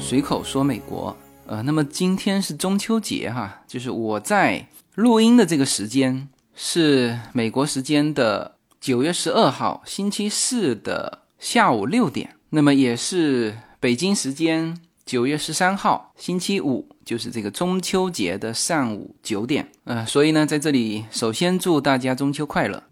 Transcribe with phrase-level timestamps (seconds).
[0.00, 1.16] 随口说美国。
[1.46, 19.70] 呃，那么今天是中秋节哈，就是我在录音的这个时间是美国时间的九月十二号星期四的下午六点，那么也是北京时间九月十三号星期五，就是这个中秋节的上午九点。
[19.84, 22.82] 呃，所以呢，在这里首先祝大家中秋快乐。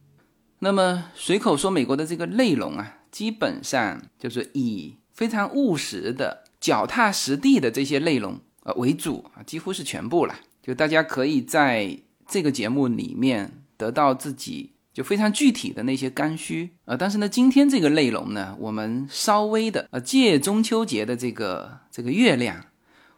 [0.60, 10.34] 那么随口说美国的这个内容啊，基本上就是以非常务实的、脚踏实地的这些内容呃为主啊，几乎是全部了。
[10.62, 16.96] 就大家可以在这个节目里面得到自己就非常具体的那些刚需啊。
[16.96, 22.64] 但是呢，今天这个内容呢，我们稍微的呃借中秋节的这个这个月亮，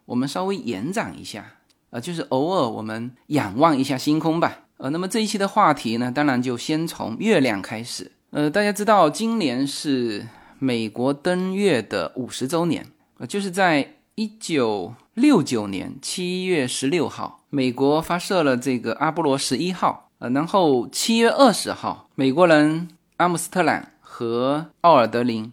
[0.06, 1.58] 我们稍微延展一下
[1.91, 4.62] 啊，就是偶尔我们仰望一下星空吧。
[4.78, 8.11] 呃，那么这一期的话题呢，当然就先从月亮开始。
[8.30, 10.27] 呃，大家知道今年是
[10.58, 12.84] 美国登月的五十周年，
[13.19, 25.53] 呃，就是在一九六九年七月十六号，美国发射了这个阿波罗十一号，呃，然后七月二十号，美国人阿姆斯特朗和奥尔德林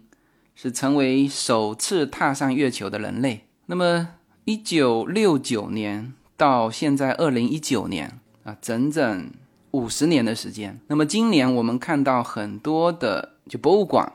[0.55, 3.45] 是成为首次踏上月球的人类。
[3.65, 4.09] 那么
[4.45, 8.19] 一九六九年到现在二零一九年。
[8.43, 9.31] 啊，整整
[9.71, 10.77] 五十年的时间。
[10.87, 14.11] 那么今年我们看到很多的就博物馆，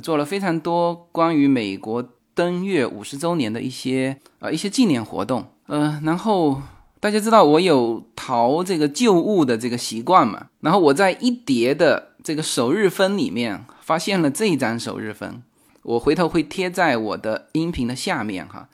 [0.00, 5.46] 做了非常多关于美国登月五十周年的一些呃一些纪念活动。
[5.66, 6.60] 呃，然后
[7.00, 10.48] 大家知道我有淘这个旧物的这个习惯嘛？
[10.60, 15.42] 然后我在一叠的这个首日分里面发现了这一张首日分，
[15.82, 18.68] 我回头会贴在我的音频的下面哈。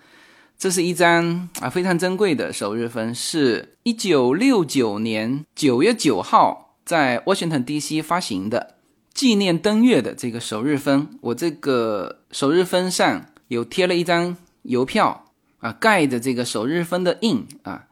[0.59, 8.03] 这是一张啊非常珍贵的首日分，是一九六九年九月九号在 Washington D.C.
[8.03, 8.75] 发行的
[9.15, 11.09] 纪念登月的这个首日分。
[11.21, 15.27] 我这个首日分上有贴了一张邮票
[15.59, 17.87] 啊，盖着这个首日分的印啊。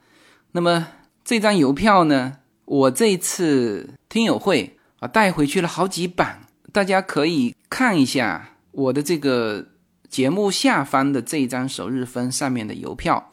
[0.53, 0.89] 那么
[1.25, 9.66] 这张邮票呢，我这次听友会啊带回去了好几版，大家可以看一下我的这个。
[10.09, 13.33] 节目下方的这一张首日分上面的邮票，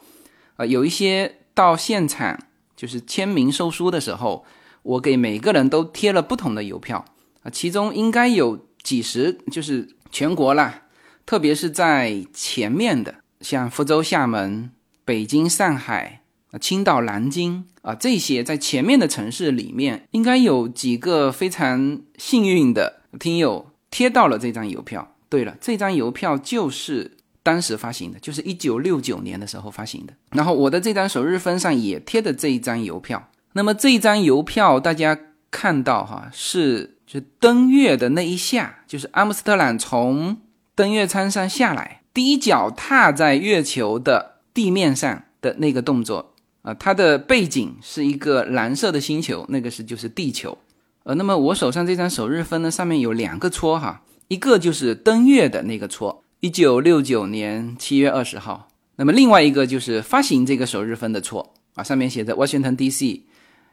[0.56, 2.38] 啊，有一些到现场
[2.76, 4.44] 就是签名售书的时候，
[4.82, 7.04] 我给每个人都贴了不同的邮票
[7.42, 10.82] 啊，其中应该有几十，就是全国啦，
[11.26, 14.70] 特别是在前面的，像福州、厦门、
[15.04, 16.20] 北京、上海、
[16.60, 25.16] 青岛、南京啊这些在前面的城市里面，应该有几个非常幸运的听友贴到了这张邮票。
[25.28, 30.12] 对了，这张邮票就是当时发行的，就是一九六九年的时候发行的。
[30.30, 33.30] 然后我的这张首日封上也贴的这一张邮票。
[33.54, 35.18] 那么这一张邮票大家
[35.50, 40.36] 看到哈，是就登月的那一下，就是阿姆斯特朗从
[40.76, 46.74] 登月舱上下来，第一脚踏在月球的地面上的那个动作啊。
[46.74, 50.58] 它的背景是一个蓝色的星球，那个是就是地球。
[51.04, 54.02] 呃，那么我手上这张首日分呢，上面有两个戳哈。
[54.28, 58.68] 一个就是登月的那个戳，一九六九年七月二十号。
[58.96, 63.24] 那么另外一个就是发行这个首日分的戳啊，上面写着 Washington D.C.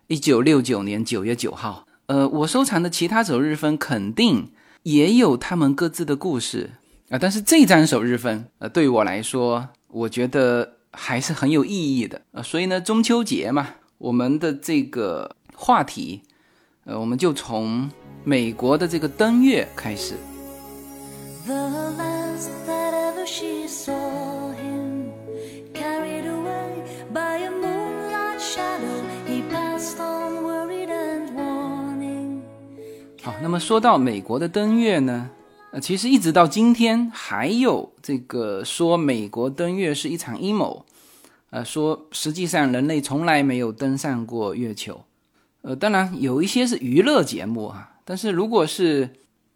[0.08, 1.88] 一九六九年九月九号。
[2.08, 4.52] 呃，我收藏的其他首日分肯定
[4.84, 6.72] 也有他们各自的故事
[7.12, 12.42] 啊，但是这张首日分呃，对于我来说，我觉得还是很有意义的呃。
[12.42, 13.68] 所以呢，中秋节嘛，
[13.98, 16.22] 我们的这个话题，
[16.86, 17.92] 呃，我们就从
[18.24, 20.16] 美国的这个登月开始。
[33.22, 35.30] 好，那么说到美国的登月呢，
[35.72, 40.86] 呃，其实一直到今天还有这个说美国登月是一场阴谋，
[41.50, 45.06] 呃，说实际上人类从来没有登上过月球，
[45.62, 49.12] 呃，当然有一些是娱乐节目啊，但是如果是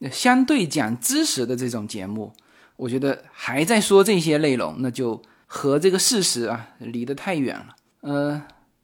[0.09, 2.31] 相对讲知识的这种节目，
[2.77, 7.75] 我觉得还在说这些内容，那就和这个事实啊离得太远了。
[8.01, 8.41] 呃，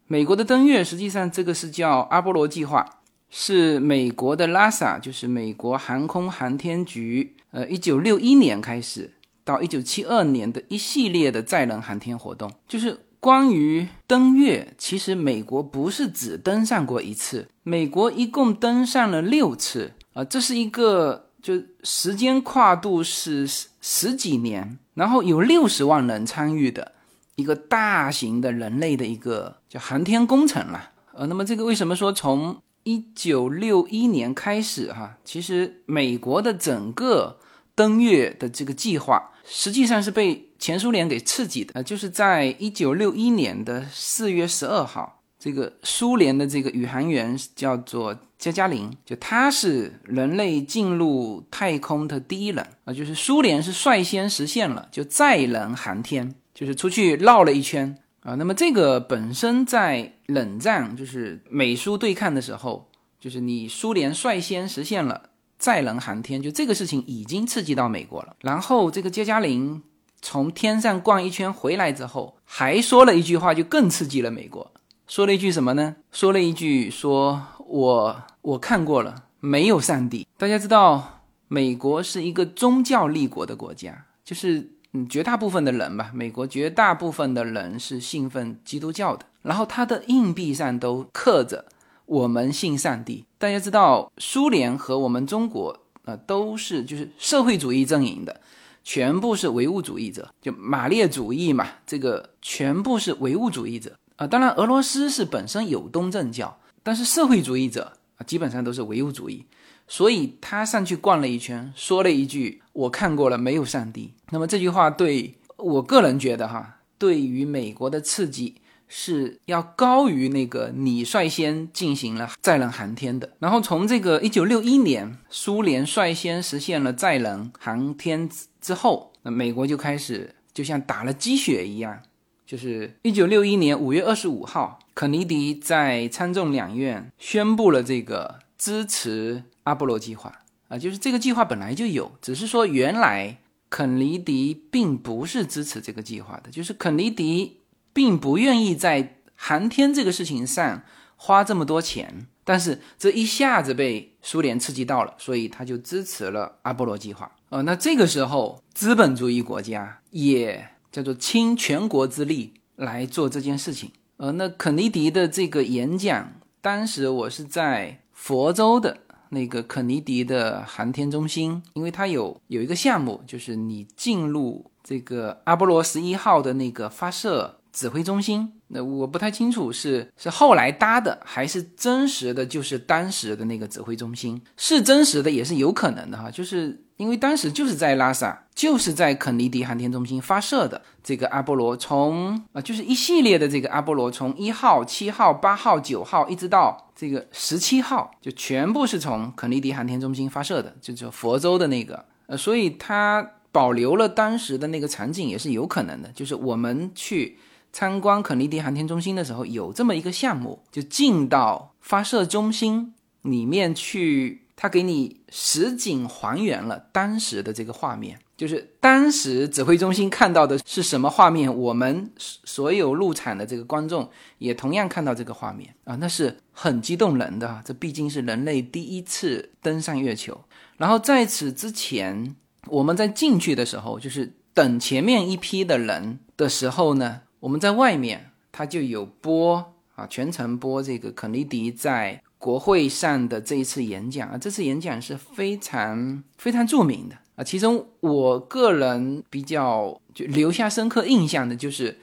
[0.07, 3.00] 美国的登月实际上这个是叫阿波罗计划，
[3.31, 9.09] 是美国的拉萨，就是美国航空航天局，呃，一九六一年开始
[9.43, 19.93] 到一九七二年的一系列的载人航天活动，就是关于登月，其实美国不是只登上过一次，美国一共登上了六次。
[20.13, 26.91] 啊，这是一个就时间跨度是十十几年，然后有六十万人参与的
[27.35, 30.91] 一个大型的人类的一个叫航天工程了。
[31.13, 35.17] 呃，那么这个为什么说从一九六一年开始哈？
[35.23, 37.39] 其实美国的整个
[37.75, 58.35] 登月的这个计划实际上是被前苏联给刺激的，呃，就是在一九六一年的四月十二号，这个苏联的这个宇航员叫做加加林，就他是人类进入太空的第一人啊，就是苏联是率先实现了就载人航天，就是出去绕了一圈啊。
[58.35, 62.89] 那么这个本身在冷战就是美苏对抗的时候，
[63.19, 65.29] 就是你苏联率先实现了。
[65.57, 68.35] 载人航天，就这个事情已经刺激到美国了。
[68.39, 69.83] 然后这个杰加林
[70.19, 74.71] 从天上逛一圈回来之后，还说了一句话，就更刺激了美国。
[75.07, 75.97] 说了一句什么呢？
[76.11, 89.27] 说了一句说：“我我看过了，没有上帝。”大家知道，美国是一个宗教立国的国家，就是嗯，绝大部分的人吧，美国绝大部分的人是信奉基督教的。
[89.41, 91.65] 然后他的硬币上都刻着。
[92.07, 93.23] 我们信上帝。
[93.37, 98.41] 大家知道，苏联和我们中国啊，都是就是社会主义阵营的，
[98.83, 104.27] 全部是唯物主义者，就马列主义嘛，这个全部是唯物主义者啊。
[104.27, 109.45] 当然，俄罗斯是本身有东正教，但是社会主义者啊，基本上都是唯物主义。
[109.87, 118.55] 所以他上去逛了一圈，说了一句：“我看过了，没有上帝。”那么这句话对我个人觉得哈，对于美国的刺激。
[118.93, 123.29] 是要高于那个你率先进行了载人航天的。
[123.39, 128.29] 然后从这个一九六一年苏联率先实现了载人航天
[128.59, 132.01] 之后，那美国就开始就像打了鸡血一样，
[132.45, 143.37] 就是一九六一年五月二十五号，肯尼迪在参众两院宣布了这个支持阿波罗计划啊，就是这个计划本来就有，只是说原来
[143.69, 147.60] 肯尼迪并不是支持这个计划的，就是肯尼迪。
[147.93, 150.83] 并不愿意在航天这个事情上
[151.15, 157.31] 花这么多钱，但是这一下子被苏联刺激到了，所以他就支持了阿波罗计划。
[157.49, 163.91] 呃，那这个时候资本主义国家也叫做倾全国之力来做这件事情。
[164.17, 168.99] 呃，那肯尼迪的这个演讲，当时我是在佛州的
[169.29, 177.57] 那个肯尼迪的航天中心，因为它有有一个项目，就是你进入这个阿波罗十一号的那个发射。
[177.71, 207.39] 指挥中心，那我不太清楚是是后来搭的还是真实的，就是当时的那个指挥中心是真实的，也是有可能的哈，就是因为当时就是在拉萨，就是在肯尼迪航天中心发射的这个阿波罗，从啊就是一系列的这个阿波罗，从一号、七号、八号、九号一直到这个十七号，就全部是从肯尼迪航天中心发射的，就叫佛州的那个，呃，所以它保留了当时的那个场景也是有可能的，就是我们去。
[207.73, 224.09] 参观肯尼迪航天中心的时候，有这么一个项目，就进到发射中心里面去，他给你实景还原了当时的这个画面，就是当时指挥中心看到的是什么画面，我们所有入场的这个观众
[224.39, 230.39] 也同样看到这个画面啊，那是很激动人的，这毕竟是人类第一次登上月球。
[230.77, 232.35] 然后在此之前，
[232.67, 237.21] 我们在进去的时候，就是等前面一批的人的时候呢。
[237.41, 247.43] 我们在外面，他就有播啊，全程播这个肯尼迪在国会上的这一次演讲啊，这次演讲是非常非常著名的啊。
[247.43, 251.97] 其中我个人比较就留下深刻印象的就是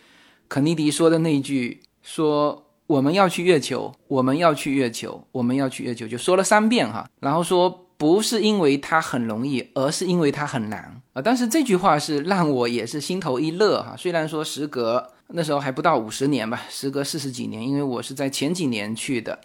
[0.48, 7.84] 肯尼迪说的那句：“说我们要去月球，我们要去月球，我们要去月球”，就说了三遍哈，然后说。
[7.98, 11.20] 不是因为它很容易，而是因为它很难啊！
[11.20, 13.96] 但是这句话是让我也是心头一乐哈。
[13.98, 19.38] 虽然说时隔那时候还不到五十年吧，时隔四十几年，因为我是在前几年去的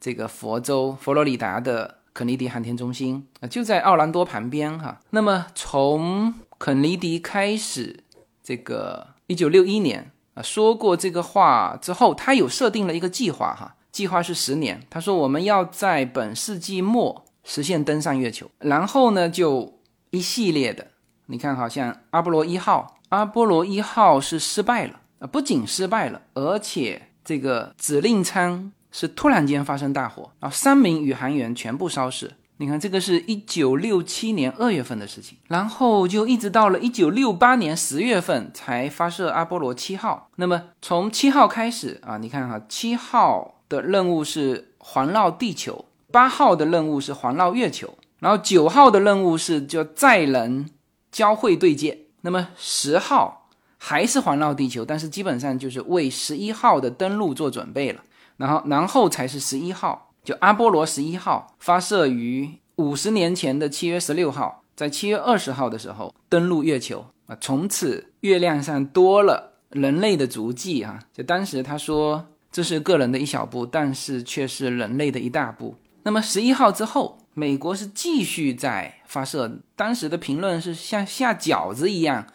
[0.00, 5.00] 这个佛州佛罗里达的肯尼迪航天中心啊，就在奥兰多旁边哈。
[5.10, 8.04] 那么从肯尼迪开始，
[8.42, 14.86] 这个一九六一年啊说过这个话之后，他有设定了一个计划哈，计划是十年。
[14.88, 17.24] 他说我们要在本世纪末。
[17.44, 20.86] 实现登上月球，然后呢，就一系列的，
[21.26, 32.32] 你看，好像阿波罗一号，阿波罗一号是失败了啊，不仅失败了，而且这个指令舱是突然间发生大火，然后三名宇航员全部烧死。
[32.56, 40.28] 你看，这个是一九六七年二月份的事情，然后就一直到了一九六八年十月份才发射阿波罗七号。
[40.36, 45.84] 那么从七号开始啊，你看哈，七号的任务是环绕地球。
[46.12, 50.68] 八号的任务是环绕月球，然后九号的任务是叫载人
[51.10, 51.98] 交会对接。
[52.20, 53.41] 那么十号
[53.84, 58.00] 还是环绕地球，但是基本上就是为十一号的登陆做准备了。
[58.36, 67.04] 然后，然后才是十一号，就阿波罗十一号发射于五十年前的七月十六号，在七月二十号的时候登陆月球。
[67.26, 71.00] 啊，从此月亮上多了人类的足迹哈。
[71.12, 75.74] 就当时他说这是个人的一小步，但是却是人类的一大步。
[76.04, 82.26] 那么十一号之后，美国是继续在发射，当时的评论是像下饺子一样，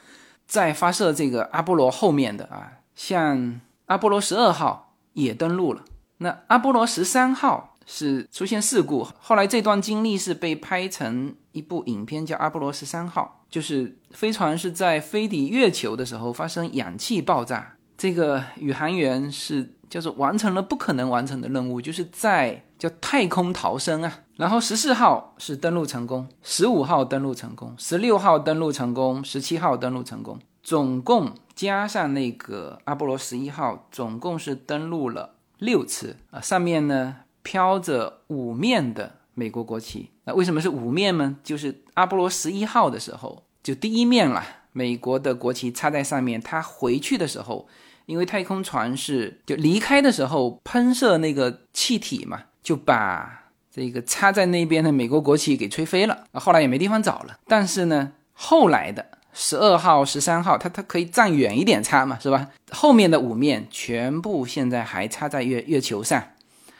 [0.47, 5.83] 在发射这个阿波罗后面的啊，像阿波罗十二号也登陆了，
[6.17, 7.73] 那阿波罗十三号。
[7.89, 24.19] 是出现事故，后来这段经历是被拍成一部影片，叫《阿波罗十三号》，就是飞船是在飞抵月球的时候发生氧气爆炸，这个宇航员是叫做完成了不可能完成的任务，就是在叫太空逃生啊。
[24.37, 36.39] 然后十四号是登陆成功，十五号登陆成功，十六号登陆成功，十七号登陆成功，总共加上那个阿波罗十一号，总共是登陆了六次啊。
[36.39, 37.17] 上面呢？
[37.41, 41.37] 飘着五面的美国国旗，那为什么是五面呢？
[41.43, 46.41] 就是阿波罗十一号的时候，就第一面了，美国的国旗插在上面。
[46.41, 47.65] 他回去的时候，
[48.05, 53.46] 因为太空船是就离开的时候喷射那个气体嘛，就把
[53.77, 56.25] 这个插在那边的美国国旗给吹飞了。
[56.33, 57.37] 后来也没地方找了。
[57.45, 62.49] 但是呢，后来的十二号、十三号，它它可以站远一点插嘛，是吧？
[62.71, 66.23] 后面的五面全部现在还插在月月球上。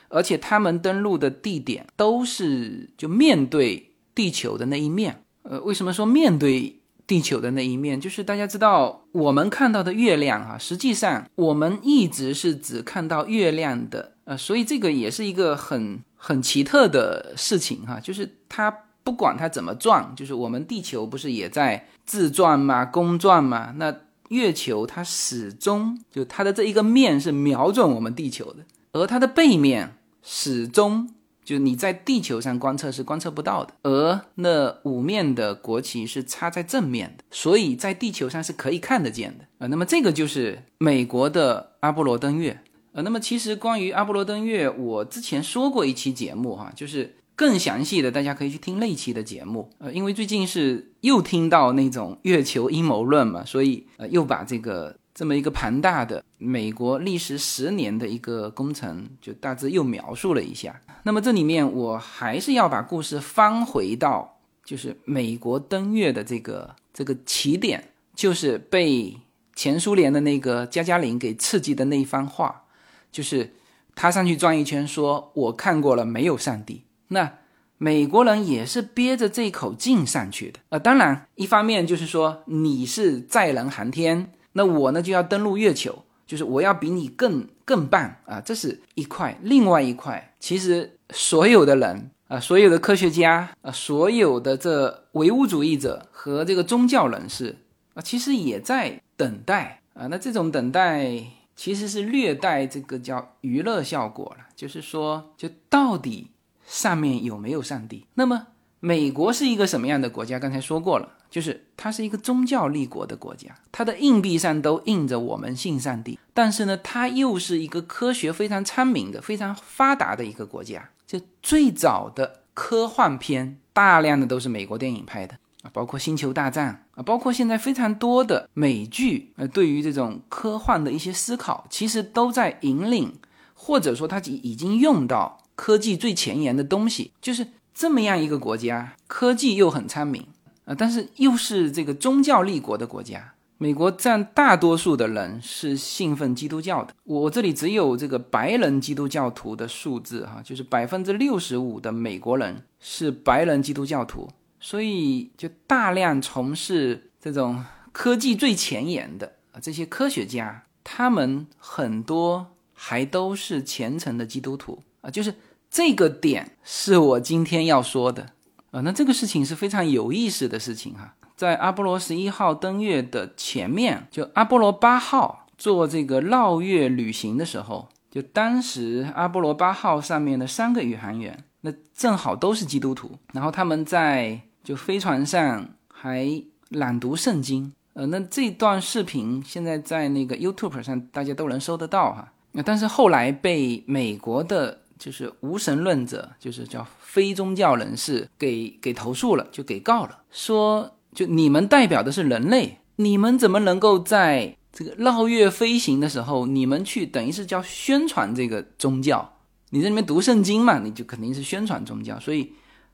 [0.10, 5.22] 而且他们登陆的地点都是就面对地球的那一面。
[5.44, 8.00] 呃，为什么说面对地球的那一面？
[8.00, 14.12] 就是大家知道，我们看到的月亮啊，实际上我们一直是只看到月亮的。
[14.26, 17.98] 呃，所以这个也是一个很很奇特的事情哈。
[17.98, 18.70] 就是它
[19.06, 22.84] 不管它怎么转，就是我们地球不是也在自转吗？
[22.84, 23.74] 公转吗？
[23.78, 23.96] 那
[24.28, 28.66] 月球它始终就它的这一个面是瞄准我们地球的。
[28.92, 31.10] 而它的背面始终
[31.48, 39.68] 就你在地球上观测是观测不到的，而那五面的国旗是插在正面的，所以在地球上是可以看得见的啊。
[39.68, 42.60] 那么这个就是美国的阿波罗登月
[42.92, 49.70] 呃，那么其实关于阿波罗登月，我之前说过一期节目哈，就是更详细的，大家可以去听那期的节目。
[49.78, 54.98] 呃，因为最近是又听到那种月球阴谋论嘛，所以呃又把这个。
[55.18, 60.80] 这么一个庞大的美国历时十年的一个工程，就大致又描述了一下。
[61.02, 67.84] 那么这里面我还是要把故事翻回到，就是美国登月的这个这个起点，
[68.14, 69.18] 就是被
[69.56, 72.66] 前苏联的那个加加林给刺激的那一番话，
[73.12, 73.56] 就是
[73.96, 76.84] 他上去转一圈，说我看过了，没有上帝。
[77.08, 77.34] 那
[77.80, 80.60] 美国人也是憋着这口劲上去的。
[80.70, 84.32] 呃，当然，一方面就是说你是载人航天。
[84.58, 88.42] 那我呢就要登陆月球，就是我要比你更更棒啊！
[88.42, 97.58] 这是一块，另外一块，其实所有的人啊，所有的科学家啊，所有的这唯物主义者和这个宗教人士
[97.94, 100.08] 啊，其实也在等待啊。
[100.08, 101.24] 那这种等待
[101.56, 106.32] 其实是略带这个叫娱乐效果了，就是说，就到底
[106.66, 108.08] 上面有没有上帝？
[108.16, 108.48] 那么
[108.80, 110.40] 美国是一个什么样的国家？
[110.40, 111.14] 刚才说过了。
[111.30, 116.18] 就是它是一个宗教立国的国家，它的硬币上都印着“我们信上帝”。
[116.34, 120.90] 但是呢，它又是一个科学非常昌明的、非常发达的一个国家。
[121.06, 129.32] 就最早的科幻片，大量的都是美国电影拍的啊，包括《星球大战》啊，包括现在非常多的美剧。
[129.38, 133.14] 呃，对于这种科幻的一些思考，其实都在引领，
[133.54, 137.12] 或者说它已已经用到科技最前沿的东西。
[137.22, 140.28] 就是这么样一个国家，科技又很昌明。
[140.68, 146.94] 啊，但是又是这个宗教立国的国家，美国占大多数的人是信奉基督教的。
[147.06, 165.34] 我这里只有这个白人基督教徒的数字哈，就是百分之六十五的美国人是白人基督教徒，所以就大量从事这种科技最前沿的啊这些科学家，他们很多还都是虔诚的基督徒啊，就是
[165.72, 168.34] 这个点是我今天要说的。
[168.72, 194.82] 啊，那这个事情是非常有意思的事情哈，在阿波罗十一号登月的前面，就阿波罗八号做这个绕月旅行的时候，就当时阿波罗八号上面的三个宇航员，那正好都是基督徒，然后他们在就飞船上还朗读圣经，呃，那这段视频现在在那个 YouTube 上大家都能搜得到哈，那但是后来被美国的。
[194.98, 209.34] 就是无神论者，就是叫非宗教人士，给给投诉了，就给告了，说就你们代表的是人类，你们怎么能够在这个绕月飞行的时候，你们去等于是叫宣传这个宗教？
[209.70, 212.54] 你在里面读圣经嘛，你就肯定是宣传宗教，所以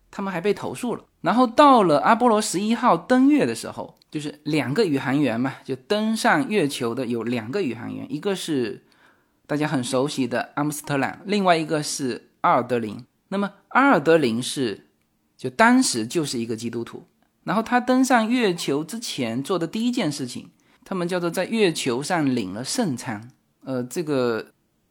[0.10, 1.04] 他们还被投诉了。
[1.22, 8.84] 然后到了阿波罗十一号登月的时候，就是两个宇航员嘛，就登上月球的有两个宇航员，一个是
[9.46, 13.04] 大家很熟悉的阿姆斯特朗，另外一个是阿尔德林。
[13.28, 14.88] 那么阿尔德林是
[15.36, 17.04] 就当时就是一个基督徒，
[17.44, 20.50] 然后他登上月球之前做的第一件事情，
[20.86, 23.30] 他们叫做在月球上领了圣餐。
[23.66, 24.46] 呃，这个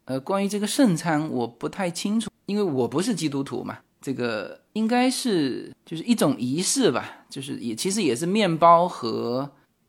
[0.04, 3.78] 呃关于这个圣餐我不太清楚，因为我不是基督徒嘛。
[4.00, 9.48] 这个应该是就是一种仪式吧，就是也其实也是面包和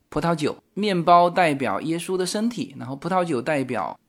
[0.10, 4.00] 葡萄酒，面包代表耶稣的身体，然后葡萄酒代表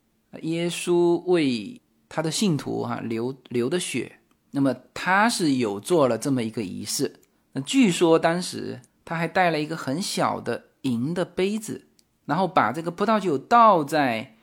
[0.41, 4.19] 耶稣为他的信徒哈流流的血。
[4.51, 7.19] 那么他是有做了这么一个仪式。
[7.51, 11.87] 那据说当时他还带了一个很小的银的杯子，
[12.25, 14.35] 然后把这个葡萄酒倒在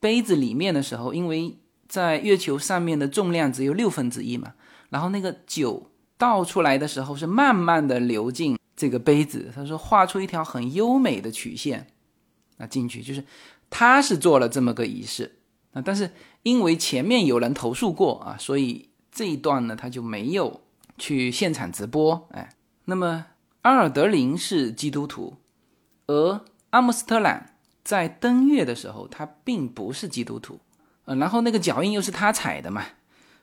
[0.00, 4.54] 杯子里面的时候，因为在月球上面的重量只有六分之一嘛。
[4.88, 11.86] 然后那个酒倒出来的时候是慢慢的流进这个杯子，他说画出一条很优美的曲线，
[12.56, 13.24] 那进去就是
[13.68, 15.39] 他是做了这么个仪式
[15.72, 16.10] 啊，但是
[16.42, 20.60] 因为前面有人投诉过啊，所以这一段呢他就没有
[20.98, 22.28] 去现场直播。
[22.32, 22.48] 哎，
[22.84, 23.26] 那么
[23.62, 25.36] 阿尔德林是基督徒，
[26.06, 27.46] 而阿姆斯特朗
[27.82, 30.60] 在登月的时候他并不是基督徒，
[31.04, 32.84] 呃，然后那个脚印又是他踩的嘛，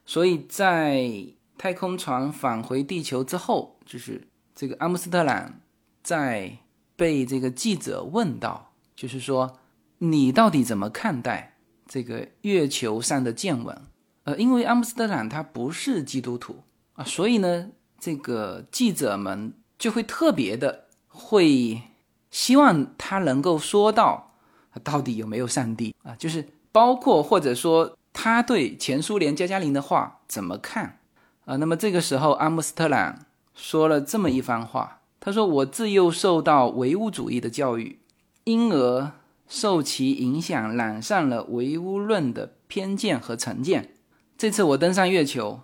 [0.06, 1.34] 所以在。
[1.60, 5.56] 太空船返回地球之后，就是这个阿姆斯特朗
[6.04, 6.60] 在
[6.96, 9.58] 被这个记者问到，就是说
[9.98, 11.57] 你到底怎么看待
[11.88, 13.82] 这个月球上的见闻？
[14.24, 16.64] 呃，因为阿姆斯特朗他不是基督徒
[16.94, 21.82] 啊，所以呢，这个记者们就会特别的会
[22.30, 24.34] 希望他能够说到
[24.84, 31.00] 到底有没有上帝啊，就是包括或者说他对前苏联加加林的话怎么看？
[31.46, 33.18] 啊，那么这个时候，阿姆斯特朗
[33.56, 35.00] 说了这么一番话。
[35.20, 38.00] 他说：“我自幼受到唯物主义的教育，
[38.46, 39.12] 因而
[39.48, 43.96] 受其影响，染上了唯物论的偏见和成见。
[44.38, 45.62] 这次我登上月球，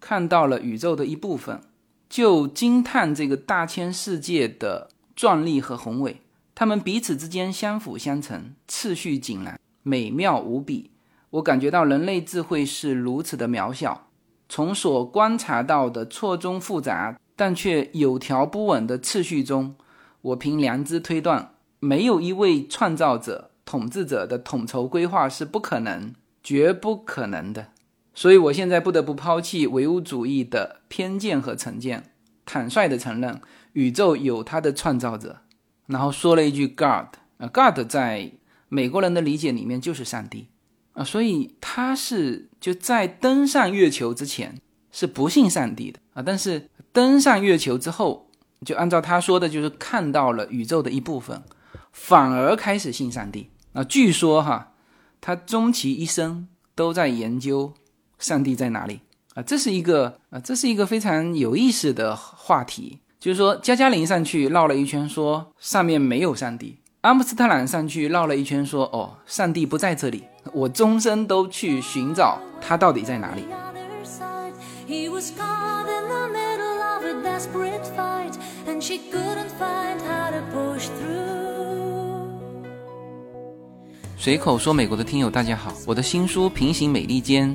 [0.00, 1.60] 看到了宇宙的一部分，
[2.08, 6.20] 就惊叹这个大千世界的壮丽和宏伟。
[6.54, 10.90] 它们彼此之间相辅相成，次序井然，美妙无比。
[11.30, 14.06] 我感觉到人类智慧是如此的渺小。”
[14.50, 19.74] 从所观察到的错综复杂但却有条不紊的次序中，
[20.22, 27.68] 我凭良知推断，没有一位创造者、统治者的统筹规划是不可能、绝不可能的。
[28.14, 32.10] 所以，我现在不得不抛弃唯物主义的偏见和成见，
[32.44, 33.40] 坦率地承认
[33.74, 35.38] 宇宙有它的创造者。
[35.86, 38.32] 然后说了一句 “God”，啊，“God” 在
[38.68, 40.48] 美国人的理解里面就是上帝。
[40.94, 44.60] 啊，所以他是就在登上月球之前
[44.90, 48.28] 是不信上帝的啊，但是登上月球之后，
[48.66, 51.40] 就按照他说的，就是看到了宇宙的一部分，
[52.00, 53.82] 反而开始信上帝啊。
[53.82, 54.72] 据说哈，
[55.20, 57.74] 他终其一生都在研究
[58.18, 59.00] 上帝在哪里
[59.34, 63.00] 啊，这是一个啊，这是一个非常有意思的话题。
[63.20, 70.22] 就是说，加加林上去绕了一圈，说上面没有上帝；阿姆斯特朗上去绕了一圈，说哦，上帝不在这里。
[70.52, 73.44] 我终身都去寻找他到底在哪里。
[84.20, 87.54] 随口说，美国的听友大家好，我的新书《平行美利坚》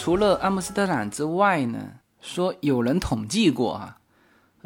[0.00, 1.78] 除了阿姆斯特朗之外呢，
[2.22, 3.98] 说有人统计过啊，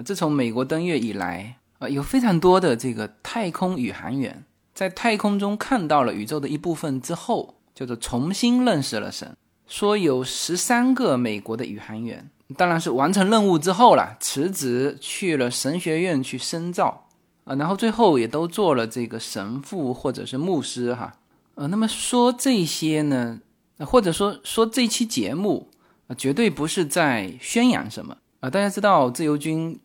[0.04, 9.36] 自从美国登月以来啊，有非常多的这个太空宇航员在太空中看到了宇宙的一部分之后，叫做重新认识了神。
[9.66, 17.08] 说有十三个美国的宇航员，当然是完成任务之后了，辞职去了神学院去深造
[17.42, 21.14] 啊，然后最后也都做了这个神父或者是牧师哈。
[21.56, 23.40] 呃，那么说这些呢？
[23.76, 25.68] 那或者说说这期节目
[26.06, 28.50] 啊，绝对不是在宣扬什么啊！
[28.50, 29.80] 大家知道自由军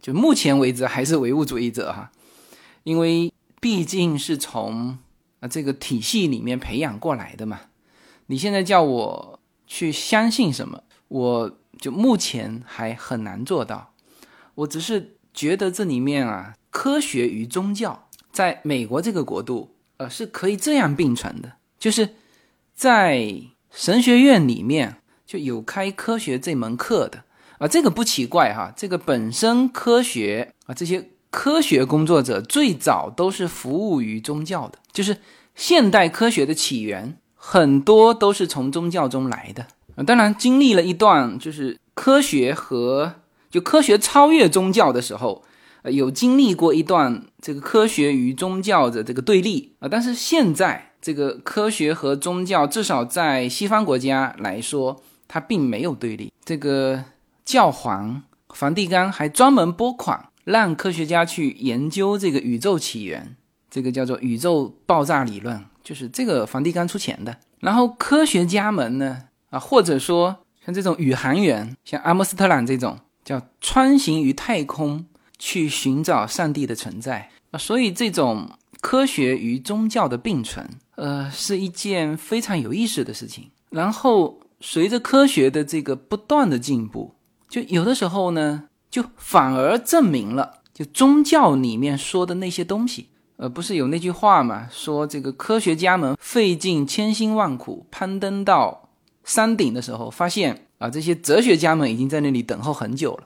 [0.00, 2.10] 就目前为止还是唯物主义者哈，
[2.84, 4.98] 因为毕竟是从
[5.40, 7.60] 啊这个体系里面培养过来的嘛。
[8.26, 13.92] 你现在叫我去相信什么，我就目前还很难做到。
[14.54, 22.14] 我只是觉得这里面啊，科学与宗教在美国这个国度，呃，是可以这样并存的，就是
[22.74, 23.34] 在
[23.70, 27.24] 神学院里面就有开科学这门课的
[27.58, 35.16] 啊，这个不奇怪哈，这个本身科学啊，这些科学工作者最早都是服务于宗教的，就是
[35.54, 37.16] 现代科学的起源。
[37.46, 43.16] 很多都是从宗教中来的啊，当然经历了一段就是科学和
[43.50, 45.44] 就科学超越宗教的时候，
[45.82, 56.32] 呃，有经历过一段这个科学与宗教的这个对立啊，但是现在这个科学和宗教至少在西方国家来说，它并没有对立。
[56.42, 57.04] 这个
[57.44, 58.22] 教皇
[58.54, 63.36] 梵蒂冈还专门拨款让科学家去研究这个宇宙起源，
[63.70, 65.62] 这个叫做宇宙爆炸理论。
[65.82, 75.04] 就是这个梵蒂冈出钱的，然后科学家们呢，啊，或者说像这种宇航员，像阿姆斯特朗这种，叫穿行于太空
[75.38, 78.48] 去寻找上帝的存在啊，所以这种
[78.80, 83.50] 科学与宗教的并存，呃，是一件非常有意思的事情。
[83.70, 87.14] 然后随着科学的这个不断的进步，
[87.48, 93.08] 就有的时候呢，就反而证明了，就宗教里面说的那些东西。
[93.36, 94.68] 呃，不是有那句话嘛？
[94.70, 98.88] 说这个科学家们费尽千辛万苦攀登到
[99.24, 103.24] 山顶的时候，发现啊，这些哲学家们已经在那里等候很久了。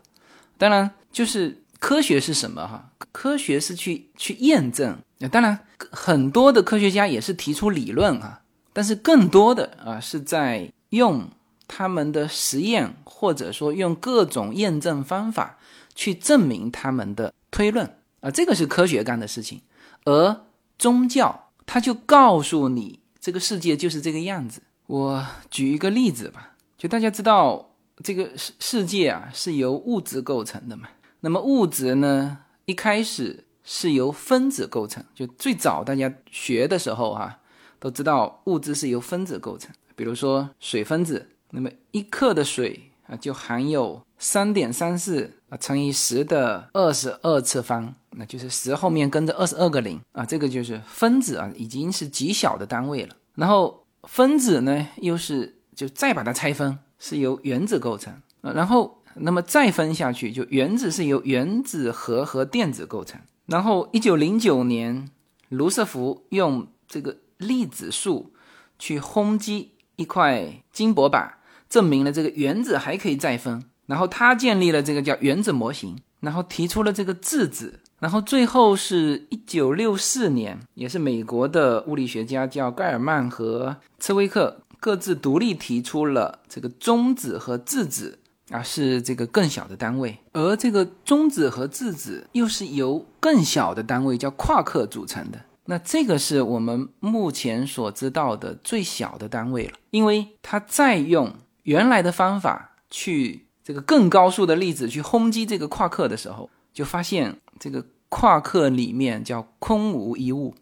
[0.56, 2.90] 当然，就是科学是什么哈？
[3.12, 4.96] 科学是去去验证。
[5.18, 5.58] 那当然，
[5.90, 11.28] 很多的科学家也是提出理论啊，但是更多的啊是在用
[11.66, 15.58] 他们的实验，或者说用各种验证方法
[15.94, 17.86] 去证明他们的推论
[18.20, 19.60] 啊，这个是科学干的事情。
[20.04, 20.44] 而
[20.78, 24.62] 宗教，他就告诉你这个世界就是这个样子。
[24.86, 30.88] 我举一个例子吧，就大家知道这个世世界啊是由物质构成的嘛。
[31.20, 35.04] 那么物质呢，一开始是由分子构成。
[35.14, 37.38] 就最早大家学的时候啊，
[37.78, 39.70] 都知道物质是由分子构成。
[39.94, 47.94] 比如说水分子，那么一克的水啊就含有三点三四啊乘以十的二十二次方。
[48.12, 53.14] 那就是十后面跟着二十二个零啊，这个就是分子啊，已经是极小的单位了。
[53.34, 58.50] 然后分子呢，又是就再把它拆分，是由原子构成啊。
[58.52, 63.20] 然后那么再分下去，就原子是由原子核和电子构成。
[63.48, 65.08] 然后一九零九年，
[65.48, 68.32] 卢瑟福用这个粒子束
[68.78, 73.64] 去轰击一块金箔板，证明了这个原子还可以再分。
[73.86, 77.80] 然后他建立了这个叫原子模型，然后提出了这个质子。
[78.00, 88.18] 然后最后是一九六四年，也是美国的物理学家叫盖尔曼和茨威克各自独立提出了这个中子和质子
[88.50, 95.40] 啊是这个更小的单位，而这个中子和质子又是由更小的单位叫夸克组成的。
[95.64, 101.34] 那这个是我们目前所知道的最小的单位了，因为它再用
[101.64, 106.48] 原来的方法去这个更高速的粒子去轰击这个夸克的时候。
[106.70, 110.54] 就发现这个夸克里面叫空无一物，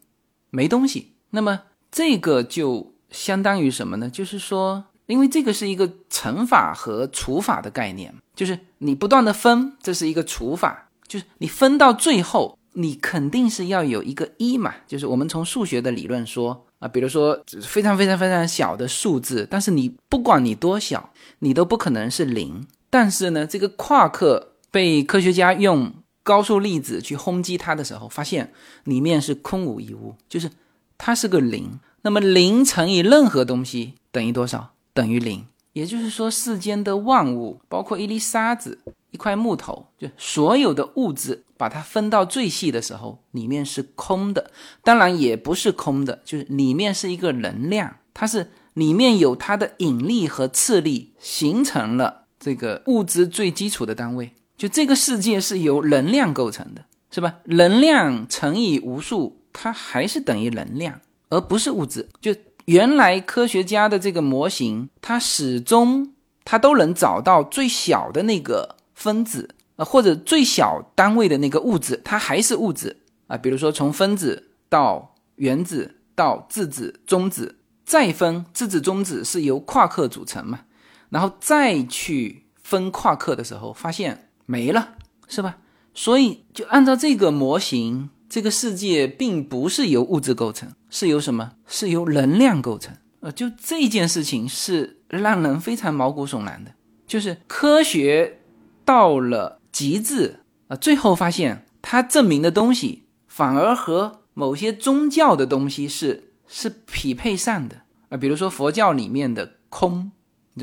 [0.49, 1.13] 没东西。
[1.29, 4.09] 那么这个就相当于什么呢？
[4.09, 14.75] 就是说，因为这个是一个乘法和除法的概念，就是你不断的分，这是一个除法，就是你分到最后，你肯定是要有一个一嘛。
[14.85, 22.67] 就是我们从数学的理论说啊，比如说非常非常非常小的数字，但是你不管你多小，你都不可能是零。
[22.89, 25.93] 但是呢，这个夸克被科学家用
[26.23, 28.51] 高速粒子去轰击它的时候，发现
[28.83, 30.51] 里面是空无一物，就是
[30.97, 31.79] 它是个零。
[32.03, 34.73] 那么零乘以任何东西等于多少？
[34.97, 35.45] 等于零。
[35.73, 38.79] 也就是说，世间的万物，包括一粒沙子、
[39.11, 44.49] 一块木头，就所有的物质，把它分到最细的时候，里面是空的。
[44.83, 54.33] 当然也不是空的，就是里面是一个能量，它是里面有它的引力和斥力，形成了这个物质最基础的单位。
[54.57, 57.35] 就这个世界是由能量构成的，是吧？
[57.45, 62.09] 能量乘以无数，它还是等于能量，而不是物质。
[62.19, 62.35] 就
[62.67, 73.37] 原来科学家的这个模型，它始终它都能找到最小的那个分子啊，或者最小单位的那个物质，它还是物质啊。
[73.37, 80.61] 比如说从分子到原子到质子、中子，再分质子、中子是由夸克组成嘛？
[81.09, 84.25] 然后再去分夸克的时候，发现。
[84.49, 84.95] 没了，
[85.27, 85.57] 是吧？
[85.93, 91.53] 所以就按照这个模型，这个世界并不是由物质构成，是由什么？
[91.65, 92.95] 是由能量构成。
[93.19, 96.71] 呃，就这件事情是让人非常毛骨悚然的，
[97.07, 98.41] 就是科学
[98.85, 110.11] 到了极致啊，最后发现它证明的东西反而和某些宗教的东西是是匹配上的啊，比如说佛教里面的空，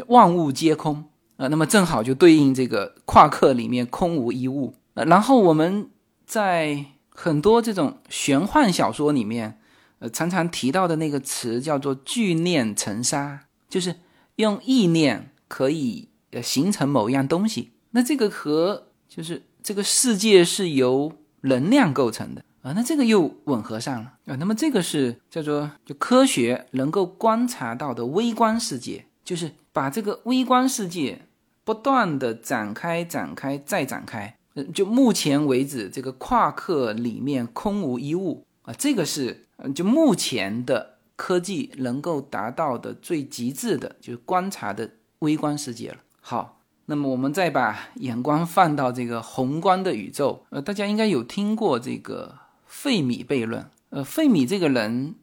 [0.07, 1.05] 万物皆空
[1.37, 4.75] 啊，那么正好就对应这个夸克里面空无一物。
[4.95, 5.91] 呃，然后我们
[6.25, 9.59] 在很多这种玄幻小说里面。
[10.01, 13.95] 呃常常提到的那个词叫做“聚念成沙”，就是
[14.37, 17.71] 用意念可以呃形成某一样东西。
[17.93, 24.35] 那这个和就是这个世界是由能量构成的啊，那这个又吻合上了啊。
[24.35, 31.23] 那么这个是叫做就科学能够观察到的微观世界，就是把这个微观世界
[31.63, 34.37] 不断的展开、展开再展开。
[34.75, 39.41] 就目前为止，这个夸克里面空无一物啊，这个是。
[39.73, 44.91] 就目前的科技能够达到的最极致的，就是观察的
[45.21, 45.99] 微观世界了。
[46.21, 50.45] 好，那么我们再把眼光放到这个宏观的宇宙。
[50.51, 52.35] 呃，大家应该有听过这个
[52.67, 53.71] 费米悖论。
[53.91, 55.15] 呃，费米这个人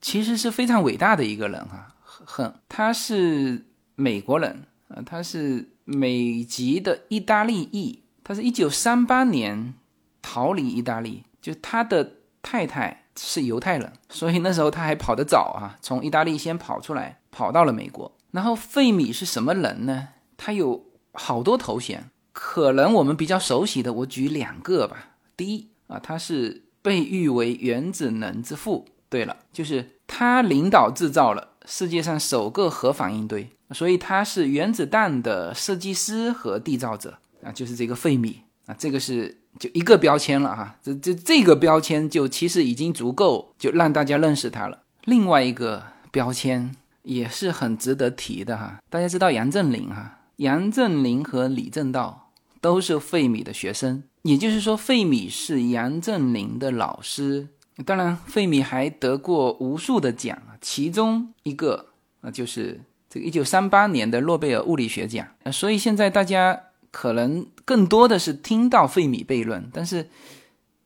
[0.00, 9.74] 其实是非常伟大的一个人哈，很，他是美国人啊，他是美籍的意大利裔，他是一九三八年
[10.20, 13.02] 逃离意大利，就他的太太。
[13.16, 18.10] 是犹太人，所以那时候他还跑得早啊， 从意大利先跑出来，跑到了美国。
[18.32, 20.08] 然后费米是什么人呢？
[20.36, 25.10] 他有好多头衔，可能我们比较熟悉的，我举两个吧。
[25.36, 28.84] 第一啊，他是被誉为原子能之父。
[29.08, 39.38] 对了，就是他领导制造了世界上首个核反应堆，所以他是原子弹的设计师和缔造者啊，就是这个费米啊，这个是。
[39.56, 44.82] 就一个标签了哈，这这这个标签就其实已经足够就让大家认识他了。
[45.04, 45.80] 另外一个
[46.10, 57.46] 标签也是很值得提的哈，大家知道杨振宁哈，杨振宁和李政道都是费米的学生，也就是说费米是杨振宁的老师。
[57.86, 61.90] 当然，费米还得过无数的奖其中一个
[62.22, 65.24] 啊就是这个一九三八年的诺贝尔物理学奖。
[65.52, 66.60] 所以现在大家。
[66.94, 70.08] 可能更多的是听到费米悖论，但是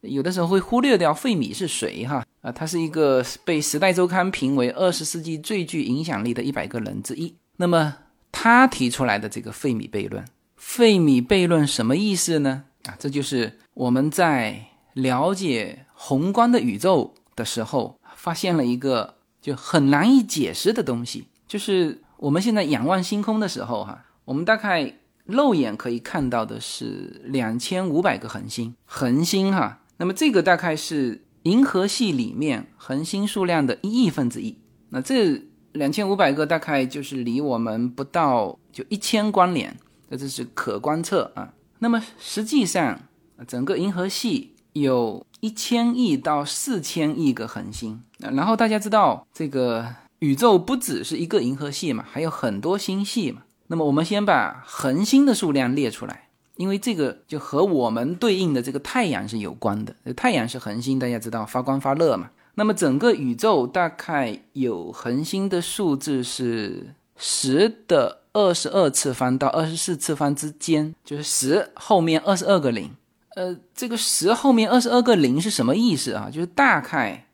[0.01, 7.35] 有的时候会忽略掉费米是谁哈啊，他是一个被《时代周刊》评为二十世纪最具影响力的一百个人之一。
[7.59, 7.95] 那么
[8.33, 10.25] 他提出来的这个费米悖论，
[10.57, 12.65] 费米悖论什么意思呢？
[12.87, 24.95] 啊，这就是我们在了解宏观的宇宙的时候，发现了一个就很难以解释的东西，就是我们现在仰望星空的时候哈，我们大概。
[25.29, 34.57] 肉眼可以看到的是两千五百个恒星，恒星哈，那么这个大概是银河系里面恒星数量的一亿分之一。
[34.89, 35.39] 那这
[35.73, 39.77] 两千五百个大概就是离我们不到就一千光年，
[40.09, 41.53] 那这是可观测啊。
[41.81, 42.99] 那么实际上，
[43.47, 48.03] 整个银河系有一千亿到四千亿个恒星。
[48.19, 53.43] 然后大家知道，这个宇宙不只是一个银河系嘛，还有很多星系嘛。
[53.69, 59.95] 那么我们先把恒星的数量列出来，因为这个就和我们对应的这个太阳是有关的。
[60.17, 62.31] 太阳是恒星，大家知道发光发热嘛。
[62.55, 72.91] 那么整个宇宙大概有恒星的数字是十的二十二次方到二十四次方之间，就是十后面二十二个零。
[73.37, 76.29] 呃，这个十后面二十二个零是什么意思啊？
[76.33, 77.27] 就是大概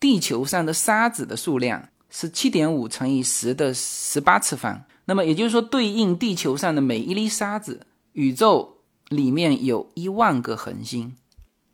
[0.00, 4.82] 地球上的沙子的数量是七点五乘以十的十八次方。
[5.08, 11.14] 那么也就是说，对应地球上的每一粒沙子，宇宙里面有一万个恒星，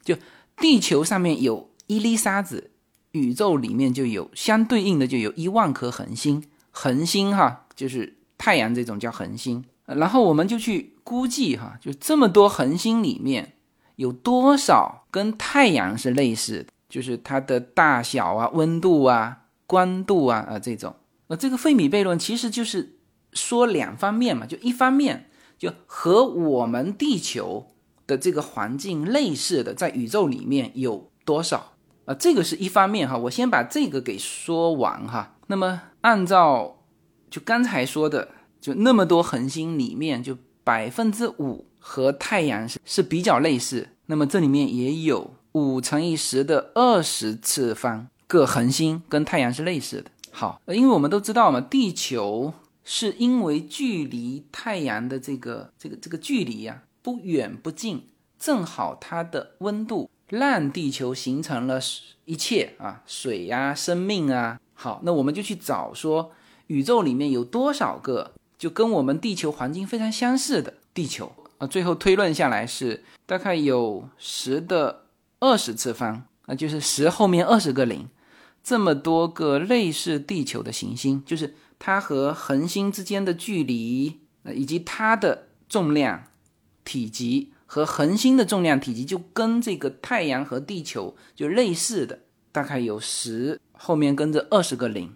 [0.05, 0.15] 就
[0.59, 2.73] 地球上面有一粒沙子，
[3.13, 6.45] 宇宙里面就有相对应的就有一万颗恒星。
[6.71, 9.65] 恒星哈，就是太阳这种叫恒星。
[9.87, 13.55] 然后我们就去估计哈，就这么多恒星里面
[13.97, 20.95] 有多少跟太阳是类似，就是它的大小啊、温度啊、光度啊啊这种。
[21.29, 22.99] 那这个费米悖论其实就是。
[23.33, 27.67] 说两方面嘛，就一方面就和我们地球
[28.07, 31.73] 的这个环境类似的，在宇宙里面有多少
[32.05, 32.15] 啊？
[32.15, 35.37] 这个是一方面哈，我先把这个给说完哈。
[35.47, 36.85] 那么按照
[37.31, 38.29] 就刚才说的，
[38.61, 43.89] 就那么多恒星里面，就百分之五和太阳是是比较类似。
[44.07, 50.11] 那么这里面也有五乘以十的二十次方个恒星跟太阳是类似的。
[50.31, 52.53] 好，因为我们都知道嘛，地球。
[52.85, 61.79] 是因为距离太阳的这个这个这个距离呀不远不近，正好它的温度让地球形成了
[62.25, 64.59] 一切啊，水呀、生命啊。
[64.75, 66.33] 好，那我们就去找说，
[66.67, 71.67] 宇宙里面有多少个就跟我们地球环境非常相似的地球啊？
[71.67, 75.05] 最后推论下来是大概有十的
[75.39, 78.09] 二十次方啊，就是十后面二十个零，
[78.65, 86.29] 这么多个类似地球的行星，就是它和恒星之间的距离呃，以及它的重量、
[86.85, 87.53] 体积。
[87.65, 92.19] 和恒星的重量体积就跟这个太阳和地球就类似的，
[92.53, 95.11] 大概有十后面跟着二十个零，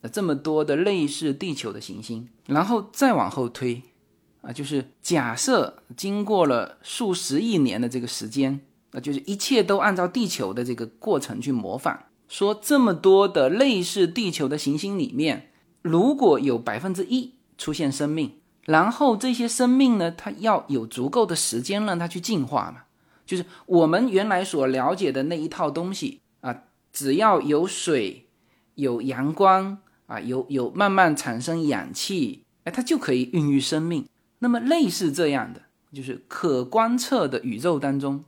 [0.00, 3.82] 那，这么多的类似地球的行星，然后再往后推，
[4.40, 8.58] 啊，就是假设经过了数十亿年的这个时间，
[8.92, 15.50] 那就是一切都按照地球的这个过程去模仿，说这么多的类似地球的行星里面，
[15.88, 18.34] 如果有百分之一出现生命。
[18.66, 22.82] 然后这些生命呢，它要有足够的时间让它去进化嘛，
[23.24, 28.26] 就是我们原来所了解的那一套东西啊，只要有水、
[28.74, 34.06] 有阳光啊，有有慢慢产生氧气，哎，它就可以孕育生命。
[34.40, 38.22] 那么类似这样的，就是可观测的宇宙当中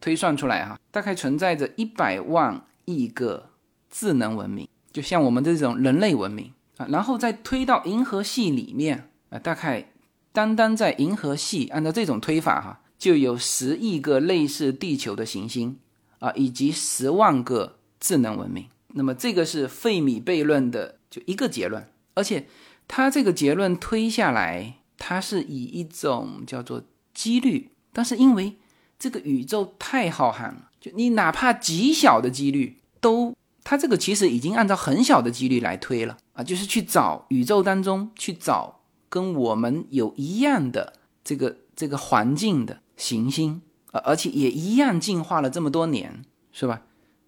[0.00, 3.50] 推算出来哈，大概存在着一百万亿个
[3.88, 9.38] 智能文明，就像我们这种人类文明啊，然后再推到银河系里面啊。
[9.38, 9.92] 大概
[10.32, 15.78] 单单在银河系，按照这种推法哈，就有十亿个类似地球的行星
[16.18, 18.66] 啊，以及十万个智能文明。
[18.96, 21.84] 那么这个是费米悖论的就一个结论，
[22.14, 22.46] 而且
[22.86, 26.82] 它这个结论推下来，它是以一种叫做
[27.12, 28.56] 几率，但是因为
[28.98, 38.82] 这个宇宙太浩瀚了，就你哪怕极小的几率都，它这个其实已经按照很小的几率来推了啊，就是去找宇宙当中去找。
[39.10, 46.82] 跟我们有一样的这个这个环境的行星啊，而且也一样进化了这么多年，是吧？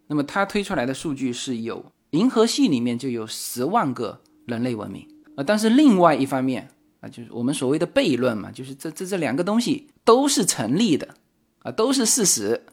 [0.08, 6.68] 那么他推出来的数据是有银河系里面就有十万个人类文明啊，但是另外一方面
[6.98, 11.14] 啊，就是我们所谓的悖论嘛，就是这这这两个东西都是成立的
[11.60, 12.64] 啊，都是事实，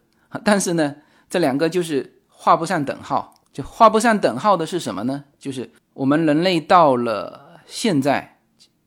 [0.43, 0.95] 但是呢，
[1.29, 5.23] 这两个就是画不上等号，就画不上等号的是什么呢？
[5.39, 8.31] 就是我们人类到了现在。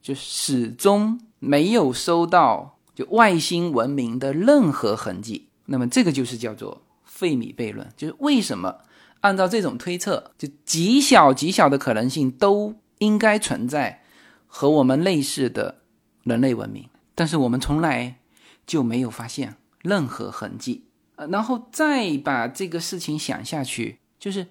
[0.03, 8.77] 就始终没有收到就外星文明的任何痕迹，那么这个就是叫做费米悖论，就是为什么
[9.23, 14.05] 按照这种推测，就极小极小的可能性都应该存在
[14.47, 15.79] 和我们类似的
[16.23, 18.21] 人类文明，但是我们从来
[18.65, 20.85] 就没有发现任何痕迹。
[21.17, 24.47] 呃，然后再把这个事情想下去，就是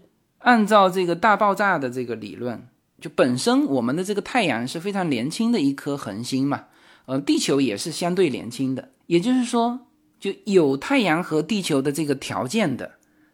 [0.45, 2.67] 按照这个大爆炸的这个理论。
[3.01, 6.65] 就本身我们的这个太阳是非常年轻的一颗恒星嘛，
[7.05, 9.81] 呃，地球也是相对年轻的，也就是说，
[10.17, 12.93] 就有太阳和地球的这个条件的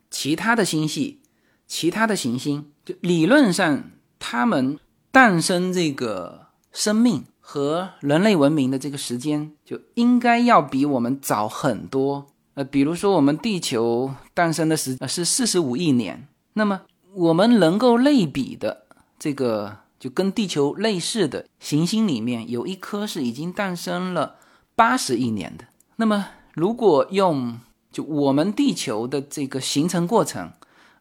[0.09, 1.21] 其他的星系、
[1.67, 3.83] 其他的行星，就理论上
[4.17, 4.79] 它们
[5.11, 12.25] 诞生这个生命和人类文明的这个时间就应该要比我们早很多。
[12.55, 16.81] 呃，比如说我们地球诞生的时是四十五亿年，那么
[17.13, 18.85] 我们能够类比的。
[19.19, 24.37] 这个就跟地球类似的行星里面有一颗是已经诞生了
[24.75, 25.65] 八十亿年的。
[25.97, 27.59] 那么，如果用
[27.91, 30.51] 就我们地球的这个形成过程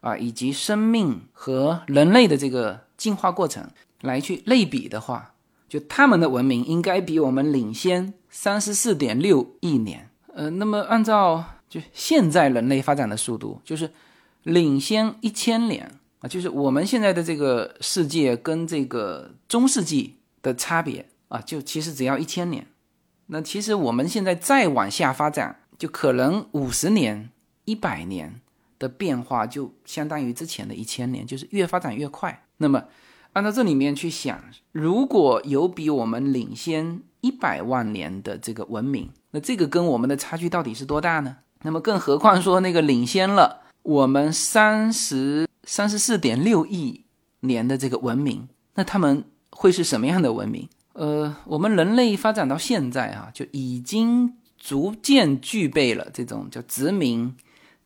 [0.02, 3.70] 啊，以及生命和人类的这个进化过程
[4.02, 5.32] 来去类比的话，
[5.66, 10.10] 就他们的文明应该比我们领先三十四点六亿年。
[10.34, 13.90] 呃，那么按照就现在人类发展的速度，就是
[14.42, 15.90] 领先一千年。
[16.20, 22.66] 啊，就是我们现在的这个世界跟这个中世纪的差别啊，就其实只要一千年。
[23.26, 27.30] 那其实我们现在再往下发展，就可能五十年、
[27.64, 28.40] 一百年
[28.78, 32.44] 的变化，就相当于之前的一千年，就是越发展越快。
[32.58, 32.84] 那么
[33.32, 34.42] 按照这里面去想，
[34.72, 41.38] 如果有比我们领先一百万年的这个文明，那这个跟我们的差距到底是多大呢？
[41.62, 45.48] 那么更何况说那个领先了我们三十。
[45.70, 47.04] 三十四点六亿
[47.42, 50.68] 年的这个文明，那他们会是什么样的文明？
[50.94, 57.36] 呃，我们人类发展到现在啊，就已经逐渐具备了这种叫殖民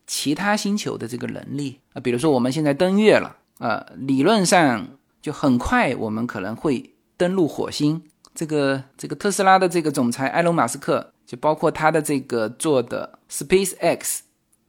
[0.06, 2.00] 其他星球的这个能力啊。
[2.00, 4.88] 比如说，我们现在登月了啊，理论上
[5.20, 8.00] 就很快我们可能会登陆火星。
[8.34, 14.20] 这个这个特斯拉的这个总裁埃隆·马斯克，就包括他的这个做的 SpaceX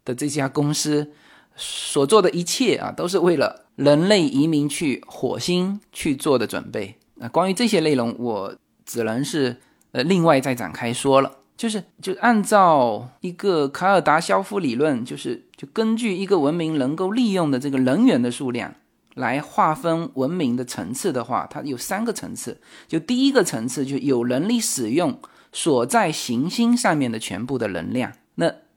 [0.03, 1.13] 的这家公司。
[1.56, 6.95] 所做的一切啊，都是为了人类移民去火星去做的准备。
[7.16, 9.58] 那关于这些内容，我只能是
[9.91, 18.76] 呃另外再展开说了就是就按照一个卡尔达肖夫理论，就是就根据一个文明能够利用的这个能源的数量
[19.14, 22.60] 来划分文明的层次的话，它有三个层次。
[22.89, 25.18] 就第一个层次，就有能力使用
[25.53, 28.12] 所在行星上面的全部的能量。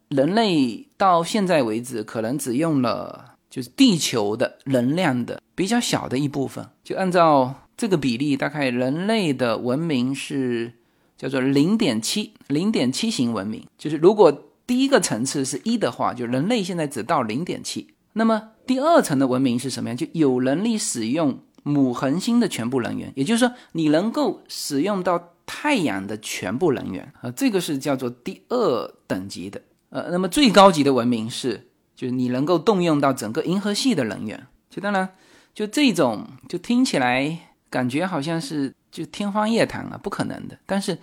[0.08, 6.66] 人类到现在为止，可能只用了就是地球的能量的比较小的一部分。
[6.82, 10.72] 就按照这个比例，大概人类的文明是。
[11.18, 17.88] 叫做零点七零点七型文明，就是如果第一个层次是一的话，就人类现在只到零点七。
[18.12, 19.96] 那么第二层的文明是什么样？
[19.96, 29.60] 就有能力使用母恒星的全部能源，也就是说你能够使用到太阳的全部能源啊，这个是叫做第二等级的。
[29.90, 34.46] 呃，那么最高级的文明是，就是你能够动用到整个银河系的能源。
[34.70, 35.08] 就当然，
[35.54, 37.38] 就这种就听起来
[37.70, 38.72] 感觉好像是。
[38.90, 40.58] 就天方夜谭了，不可能的。
[40.64, 40.98] 但是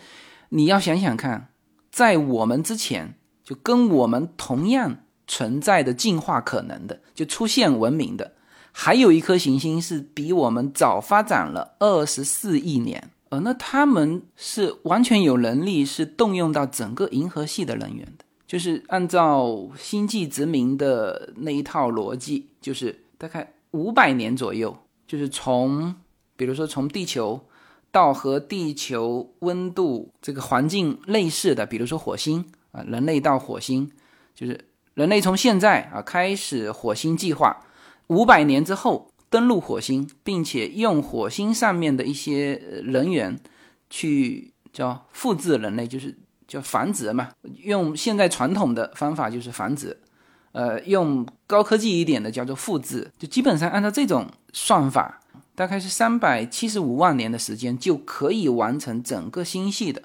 [0.50, 1.50] 你要想想看，
[1.92, 3.14] 在我们之前，
[3.44, 8.34] 就跟我们同样存在的进化可能的，就出现文明的，
[8.72, 13.12] 还有一颗行星是比我们早发展了二十四亿年。
[13.30, 24.78] 呃，那他们是完全有能力是动用到整个银河系的能源的，就是按照星际殖民的那一套逻辑，就是大概五百年左右，
[25.08, 25.96] 就是从，
[26.36, 27.46] 比如说从地球。
[27.92, 32.44] 到和地球温度这个环境类似的，比如说火星
[32.74, 33.90] 啊，人类到火星，
[34.34, 34.66] 就是
[34.96, 37.66] 人类从现在啊开始火星计划，
[38.08, 43.40] 五百年之后登陆火星，并且用火星上面的一些人员
[43.90, 46.18] 去叫复制人类，就是
[46.48, 47.30] 叫繁殖嘛。
[47.64, 49.98] 用现在传统的方法就是繁殖，
[50.52, 55.22] 呃，用高科技一点的叫做复制，就基本上按照这种算法。
[55.58, 60.04] 大概是三百七十五万年的时间就可以完成整个星系的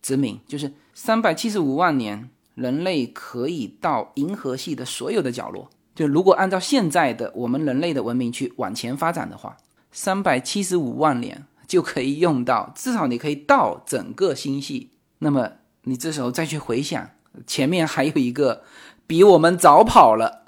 [0.00, 5.68] 殖民，就是三百七十五万年，人类可以到银河系的所有的角落。
[5.92, 9.56] 就如果按照现在的我们人类的文明去往前发展的话，
[9.90, 14.90] 三百七十五万年就可以用到，至少你可以到整个星系。
[15.18, 15.50] 那么
[15.84, 17.10] 你这时候再去回想，
[17.46, 18.62] 前面还有一个
[19.06, 20.44] 比我们早跑了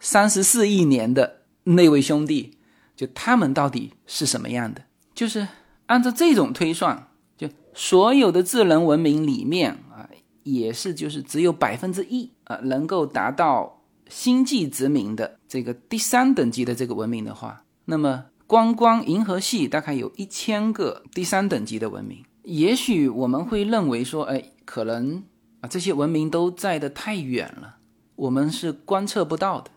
[0.00, 2.54] 三十四亿年的那位兄弟。
[2.96, 4.82] 就他们到底是什么样的？
[5.14, 5.46] 就是
[5.86, 10.10] 按照这种推算，就所有的智能文明里面啊，
[10.42, 22.24] 也是就是只有百分之一啊能够达到星际殖民的这个第三等级的这个文明的话，那么光光银河系大概有一千个第三等级的文明。
[22.42, 25.24] 也许我们会认为说，哎，可能
[25.62, 27.76] 啊这些文明都在的太远了，
[28.16, 29.70] 我们是观测不到的。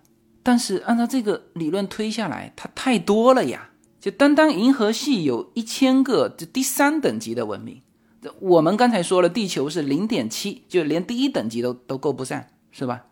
[0.43, 3.69] 但是按照这个理论推下来，它太多了呀！
[4.01, 7.81] 就单单银河系有一千个，就第三等级的文明。
[8.21, 13.05] 这我们刚才说了，地球是零点七，就连第一等级都都够不上，是吧？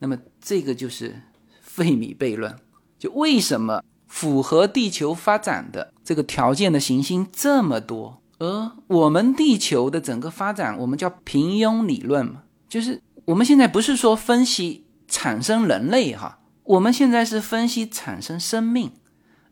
[0.00, 1.22] 那么这个就是
[1.62, 2.54] 费米悖论。
[2.98, 12.42] 就为什么符合地球发展的这个条件的行星这么多，而我们地球的整个发展，我们叫平庸理论嘛？
[12.68, 16.40] 就是我们现在不是说分析产生人类哈。
[16.64, 18.90] 我们现在是分析产生生命，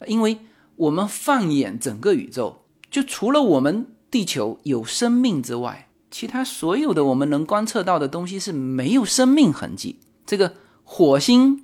[0.06, 0.38] 因为
[0.76, 10.00] 我们放眼整个宇宙，就除了我们地球有生命之外，其他所有的我们能观测到的东西是没有生命痕迹。
[10.26, 10.54] 这个
[10.84, 11.62] 火星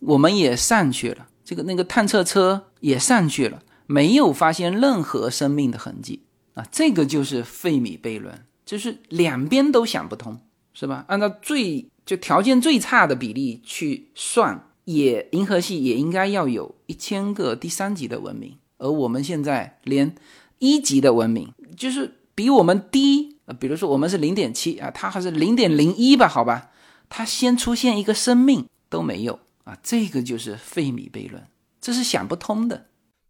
[0.00, 6.24] 我们也上去了，这个那个探测车也上去了，没有发现任何生命的痕迹
[6.58, 6.66] 啊！
[6.70, 10.40] 这个就是费米悖论，就是两边都想不通，
[10.74, 11.04] 是吧？
[11.08, 14.64] 按照最就条件最差的比例去算。
[14.88, 20.14] 也银河系也应该要有一千个第三级的文明，而我们现在连
[20.60, 26.70] 一级的文明，就是比我们低，呃，比如说我们是零点七啊，它还是零点零一吧，好吧，
[27.10, 31.46] 它先出现一个生命都没有啊，这个就是费米悖论，
[31.82, 32.86] 这是想不通的。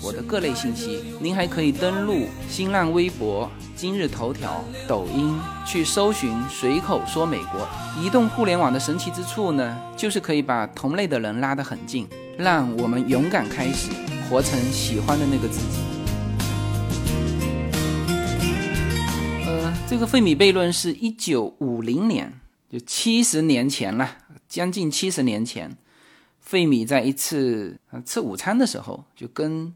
[0.00, 5.36] 我的各类信息，您还可以登录新浪微博、今日头条、抖音
[5.66, 7.68] 去搜寻“随口说美国”。
[8.00, 12.06] 移动互联网的神奇之处呢，就是可以把同类的人拉得很近，
[12.38, 13.90] 让我们勇敢开始，
[14.30, 15.78] 活成喜欢的那个自己。
[19.46, 22.32] 呃，这个费米悖论是一九五零年，
[22.70, 24.18] 就七十年前了，
[24.48, 25.76] 将近七十年前。
[26.40, 29.70] 费米在一次吃午餐的时候，就跟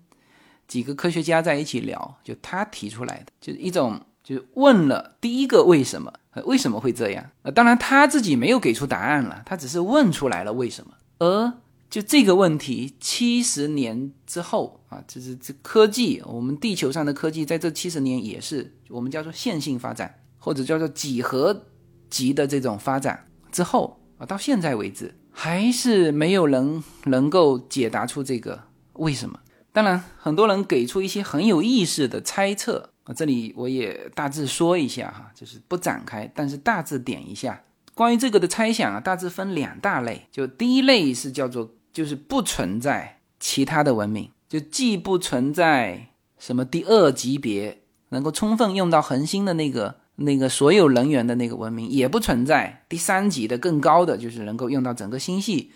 [0.73, 6.11] 几个科学家在一起聊，就他提出来的，就是一种，就是问了第一个为什么，
[6.47, 7.23] 为什么会这样？
[7.43, 10.95] 呃，当然他自己没有给出答案了，他只是问出来了为什么。
[11.19, 11.53] 而
[11.91, 21.67] 就这个问题，七十年之后啊，就是这科技，我们地球上的科技在这七十年也是我们叫做线性发展，或者叫做几何
[22.09, 25.15] 级的这种发展之后啊，到现在为止。
[25.35, 28.59] 还是没有人能够解答出这个
[28.95, 29.39] 为什么。
[29.73, 37.63] 当然，很多人给出一些很有意思的猜测啊，这里我也大致说一下哈，就是不展开，但是大致点一下
[37.95, 40.27] 关于这个的猜想啊，大致分两大类。
[40.31, 46.09] 就第一类是叫做就是不存在其他的文明，就既不存在
[46.39, 50.03] 什么第二级别能够充分用到恒星的那个。
[50.17, 55.73] 那个所有能源的那个文明也不存在，第三级的更高的就是能够用到整个星系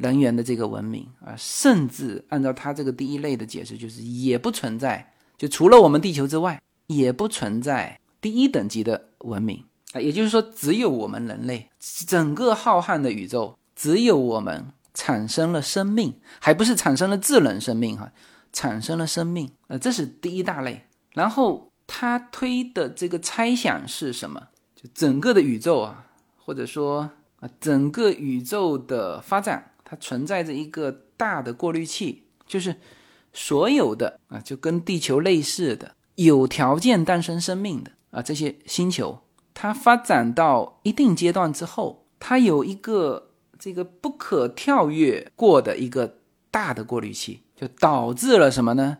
[0.00, 11.70] 能源的这个文明啊，甚至按照他这个第一类的解释，就是也不存在，就除了我们地球之外，也不存在第一等级的文明啊，也就是说，只有我们人类，
[12.06, 18.12] 整个浩瀚的宇宙，只有我们产生了生命，还不是产生了智能生命哈，
[18.52, 21.68] 产生了生命，呃，这是第一大类，然后。
[21.92, 24.40] 他推的这个猜想是什么？
[24.76, 32.76] 就整个的宇宙啊，或者说啊，整个宇宙的发展，它存在着一个大的过滤器，就是
[33.32, 39.18] 所有的啊，就跟地球类似的有条件诞生生命的啊这些星球，
[39.52, 46.18] 它发展到一定阶段之后，它有一个这个不可跳跃过的一个
[46.52, 48.98] 大的过滤器，就导致了什么呢？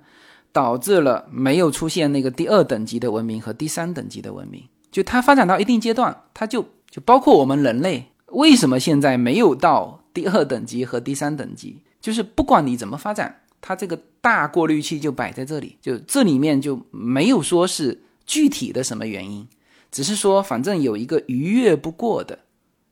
[0.50, 11.82] 导致了没有出现那个第二等级的文明和第三等级的文明，就它发展到一定阶段，它就就包括我们人类，为什么现在没有到第二等级和第三等级？
[12.00, 19.46] 就是不管你怎么发展，它这个大过滤器就摆在这里，就这里面就没有说是具体的什么原因，
[19.90, 22.38] 只是说反正有一个逾越不过的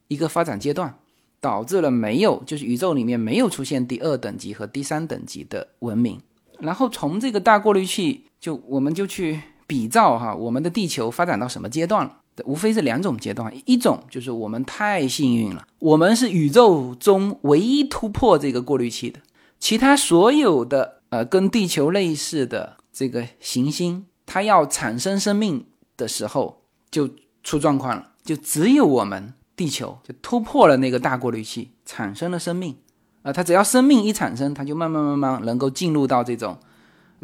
[0.08, 0.98] 一个发展阶段，
[1.40, 6.20] 导致了没有就是宇宙里面没有出现第二等级和第三等级的文明。
[6.58, 12.20] 然后从这个大过滤器，就我们就去比照哈，我们的地球发展到什么阶段了？
[12.46, 19.20] 无非是两种阶段，一种就是我们太幸运了，我们是宇宙中唯一突破这个过滤器的，
[19.58, 25.64] 其他所有的呃跟地球类似的这个行星，它要产生生命
[25.96, 27.08] 的时候就
[27.42, 32.76] 出状况了，就只有我们地球就突破了那个大过滤器，产生了生命。
[33.22, 36.56] 啊，它只要生命一产生，它就慢慢慢慢能够进入到这种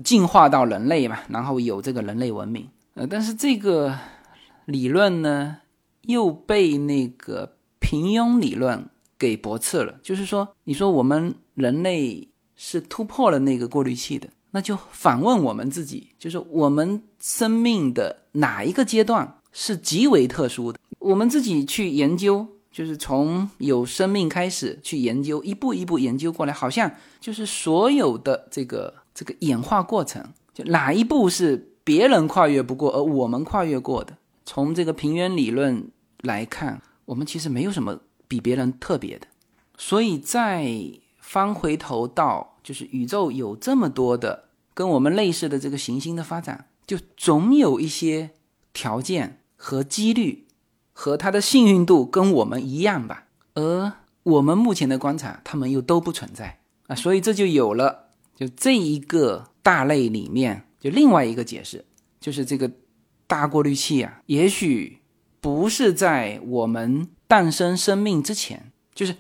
[0.03, 2.69] 进化到人类嘛，然后有这个人类文明。
[2.95, 3.97] 呃，但是这个
[4.67, 5.59] 理论呢，
[6.03, 8.89] 又被那个平庸理论
[9.19, 9.99] 给驳斥了。
[10.03, 20.79] 就是说，你说我们人类是突破了那个过滤器的，那就反问我们自己，就是我们生命的哪一个阶段是极为特殊的？
[20.99, 22.49] 我们自己去研究。
[22.75, 26.91] 就是从有生命开始去研究，一步一步研究过来，好像
[27.21, 30.21] 就是所有的这个这个演化过程，
[30.53, 34.19] 就哪一步是别人跨越不过，而我们跨越过的。
[34.45, 39.27] 从这个平原理论来看，我们其实没有什么比别人特别的。
[39.77, 40.71] 所以再
[41.19, 48.31] 翻回头到，就是宇宙有这么多的跟我们类似的这个行星的发展，就总有一些
[48.73, 50.43] 条件和几率。
[50.97, 53.93] 和它的幸运度跟我们一样吧，而
[54.23, 61.85] 我们目前的观察，它们又都不存在啊，所以这就有了，就这一个大类里面，就另外一个解释，
[62.21, 62.71] 就是这个
[63.27, 64.99] 大过滤器啊，也许
[65.41, 69.15] 不是在我们诞生生命之前，就是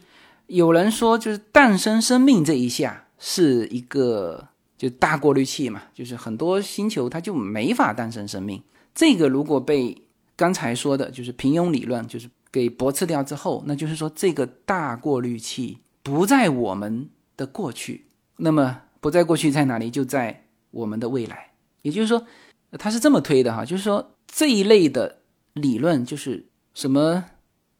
[0.46, 8.62] 有人说，就是诞生生命这一下是一个就大过滤器嘛，就是很多星球它就没法诞生生命，
[8.94, 9.96] 这个如果被。
[10.36, 18.06] 刚才说的就是平庸理论，就是给驳斥掉之后，那就是说这个大过滤器不在我们的过去，
[18.38, 19.88] 那么不在过去在哪里？
[19.88, 20.42] 就在
[20.72, 21.50] 我们的未来。
[21.82, 22.26] 也就是说，
[22.78, 25.18] 他是这么推的哈，就是说这一类的
[25.52, 27.24] 理论就是什么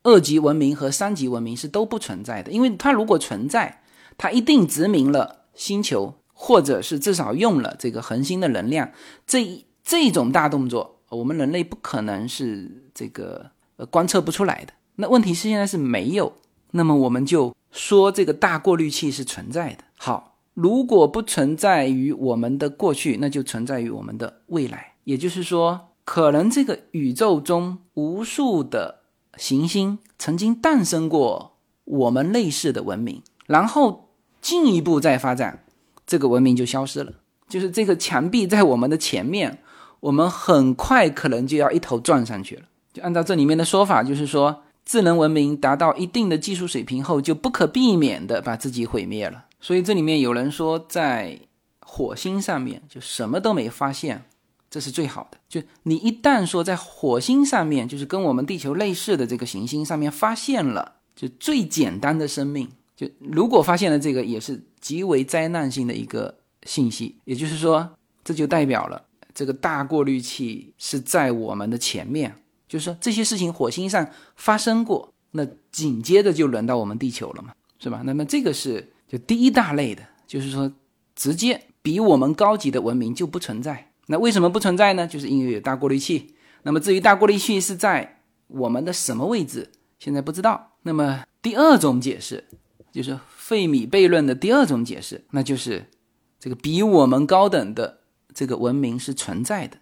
[0.03, 3.83] 二级文明和三级文明是都不存在的，因为它如果存在，
[4.17, 8.91] 它一定殖民了星球，或者是至少用了这个恒星的能量，
[9.27, 14.73] 这一这种大动作，我们人类不可能是这个呃观测不出来的。
[14.97, 16.35] 那问题是现在是没有，
[16.73, 19.85] 那么我们就说这个大过滤器是存在的。
[19.97, 25.91] 好，如果不存在于我们的过去，那就存在于我们的未来，也就是说。
[26.07, 29.01] 可能这个宇宙中无数的
[29.39, 34.11] 行星曾经诞生过我们类似的文明，然后
[34.43, 35.65] 进一步再发展，
[36.07, 37.11] 这个文明就消失了。
[37.49, 39.63] 就是这个墙壁在我们的前面，
[40.01, 42.65] 我们很快可能就要一头撞上去了。
[42.93, 49.47] 就按照这里面的说法，就是说智能文明达到一定的技术水平后，就不可避免的把自己毁灭了。
[49.65, 51.41] 所以这里面有人说，在
[51.81, 54.27] 火星上面就什么都没发现。
[54.69, 55.39] 这是最好的。
[55.49, 67.17] 就你一旦说在火星上面，就是跟我们地球类似的这个行星上面发现了，就最简单的生命，就如果发现了这个，也是极为灾难性的一个信息。
[67.25, 69.03] 也就是说，这就代表了
[69.33, 72.37] 这个大过滤器是在我们的前面。
[72.69, 74.07] 就是说这些事情火星上
[74.37, 78.03] 发生过，那紧接着就轮到我们地球了嘛，是吧？
[78.05, 80.73] 那么这个是就第一大类的，就是说
[81.15, 83.91] 直接比我们高级的文明就不存在。
[84.07, 85.07] 那为什么不存在呢？
[85.07, 86.35] 就是因为有大过滤器。
[86.63, 90.73] 那么至于大过滤器是在我们的什么位置，现在不知道。
[90.83, 92.45] 那么第二种解释，
[92.93, 95.91] 就是费米悖论的第二种解释，那就是
[96.39, 98.01] 这个比我们高等的
[98.35, 99.79] 这个文明是存在的，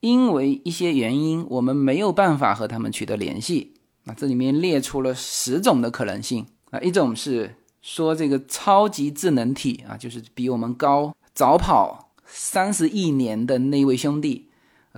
[0.00, 3.74] 因为一些原因，我们没有办法和他们取得联系。
[4.04, 7.54] 那这里面列出了十种的可能性啊，一种是
[7.84, 12.00] 说这个超级智能体啊，就是比我们高，早跑。
[12.26, 14.48] 三十亿年的那位兄弟，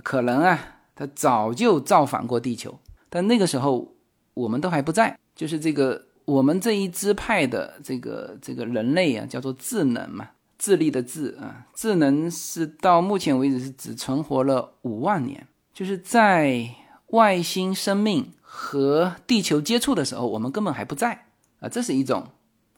[0.01, 2.79] 可能啊，他早就造访过地球，
[3.09, 3.93] 但那个时候
[4.33, 5.19] 我们都还不在。
[5.35, 15.45] 就是这个我们这一支派的这个这个人类啊，叫做智能嘛，智力的智啊，智能是到目前为止是只存活了五万年。
[15.73, 16.67] 就是在
[17.07, 21.25] 外星生命和地球接触的时候，我们根本还不在
[21.59, 22.25] 啊，这是一种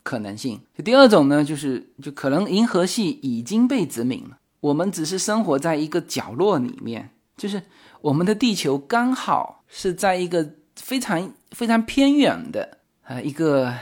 [0.03, 0.59] 可能性。
[0.83, 4.37] 第二种呢，就是就可能银河系已经被殖民了。
[4.61, 7.61] 我们只是生活在一个角落里面，就是
[8.01, 13.73] 我们的地球刚好是在一个非常非常偏远的呃一个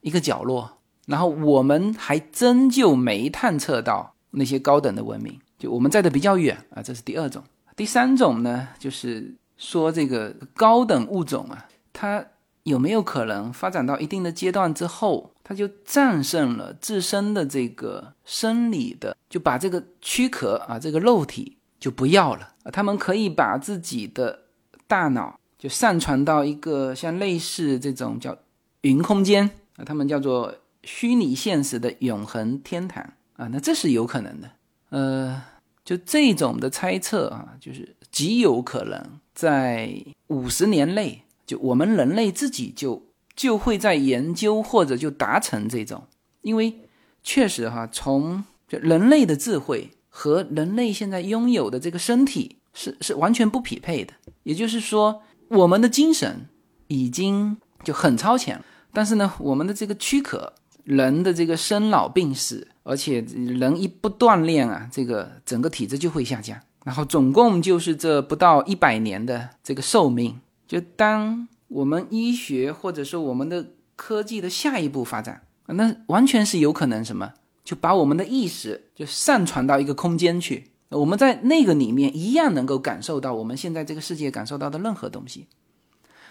[0.00, 7.40] 一个角落，然后我们还真就没探测到那些高等的文明，就我们在的比较远啊，这是第二种。
[7.76, 12.24] 第三种呢，就是说这个高等物种啊，它
[12.64, 15.33] 有没有可能发展到一定的阶段之后？
[15.46, 22.54] 它就战胜了自身的这个生理的，就把这个躯壳啊，这个肉体就不要了。
[22.72, 24.44] 他们可以把自己的
[24.86, 28.34] 大脑就上传到一个像类似这种叫
[28.80, 29.44] 云空间
[29.76, 33.04] 啊，他们叫做虚拟现实的永恒天堂
[33.36, 33.46] 啊。
[33.48, 34.50] 那这是有可能的，
[34.88, 35.42] 呃，
[35.84, 39.94] 就这种的猜测啊，就是极有可能在
[40.28, 43.02] 五十年内，就我们人类自己就。
[43.36, 46.04] 就会在研究或者就达成这种，
[46.42, 46.78] 因为
[47.22, 54.12] 确实哈，从人类的智慧和人类现在拥有的这个身体是是完全不匹配的。
[54.44, 56.46] 也就是说，我们的精神
[56.86, 60.52] 已经就很超前了，但是呢，我们的这个躯壳，
[60.84, 66.56] 人的这个生老病死，而且人一不锻炼啊，这个整个体质就会下降。
[66.84, 71.48] 然后总共就是这不到一百年的这个寿命，就当。
[71.74, 77.32] 我们医学或者说我们的科技的下一步发展，那完全是有可能什么，
[77.64, 85.48] 就把我们的意识就上传到一个空间去，我们在那个里面一样能够感受到我们现在这个世界感受到的任何东西，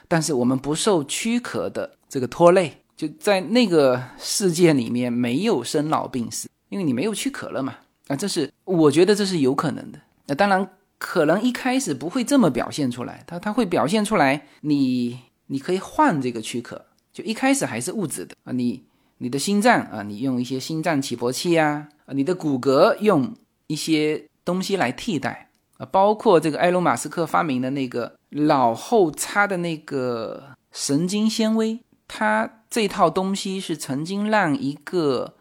[0.07, 7.75] 但是我们不受躯壳的这个拖累，就在那个世界里面没有生老病死，因为你没有躯壳了嘛。
[8.07, 9.99] 啊，这是我觉得这是有可能的。
[10.27, 15.19] 那当然可能一开始不会这么表现出来，它它会表现出来你。
[15.47, 18.51] 你可以换这个躯壳，就一开始还是物质的啊。
[18.53, 18.83] 你
[19.17, 23.35] 你的心脏啊，你用一些心脏起搏器啊，啊，你的骨骼用
[23.67, 35.35] 一些东西来替代啊，包括这个埃隆·马斯克发明的那个脑后插的那个神经纤维，它这套东西是曾经让一个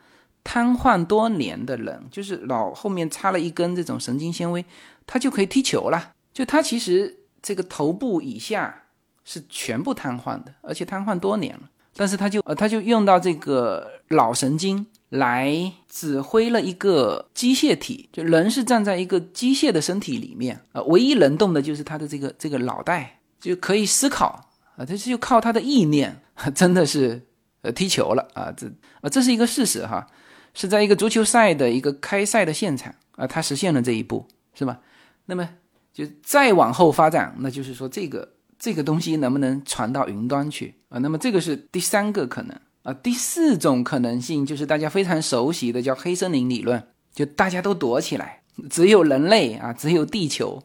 [0.44, 4.64] 瘫痪多年的人，就是脑后面插了一根这种神经纤维，
[5.06, 6.12] 他就可以踢球了。
[6.34, 8.81] 就他其实这个头部以下。
[9.24, 11.62] 是全部瘫痪的，而且瘫痪多年了。
[11.94, 26.18] 但是他就呃，他就用到这个脑神经来指挥了一个机械体，就人是站在一个机械的身体里面啊，唯一能动的就是他的这个这个脑袋，就可以思考啊，这是就靠他的意念，
[26.54, 27.20] 真的是
[27.60, 28.66] 呃踢球了啊，这
[29.02, 30.06] 啊这是一个事实哈，
[30.54, 34.80] 是在一个足球赛的一个开赛的现场啊，他实现了这一步，是吧？
[35.26, 35.46] 那么
[35.92, 38.26] 就再往后发展，那就是说这个
[38.62, 41.00] 这个东西能不能传到云端去啊？
[41.00, 46.80] 那么这个是第三个可能啊，第四种可能性就是大家非常熟悉的叫黑森林理论，
[47.12, 48.42] 就大家都躲起来。
[48.70, 50.62] 只有人类啊，只有地球，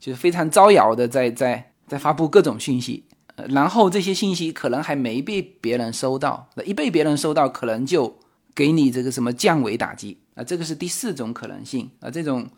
[0.00, 3.04] 就是非常招摇的，在在在发布各种信息，
[3.50, 8.18] 然后这些信息可能还没被别人收到，一被别人收到，可能就
[8.56, 12.10] 给你这个什么降维打击啊，这个是第四种可能性啊。
[12.10, 12.48] 这种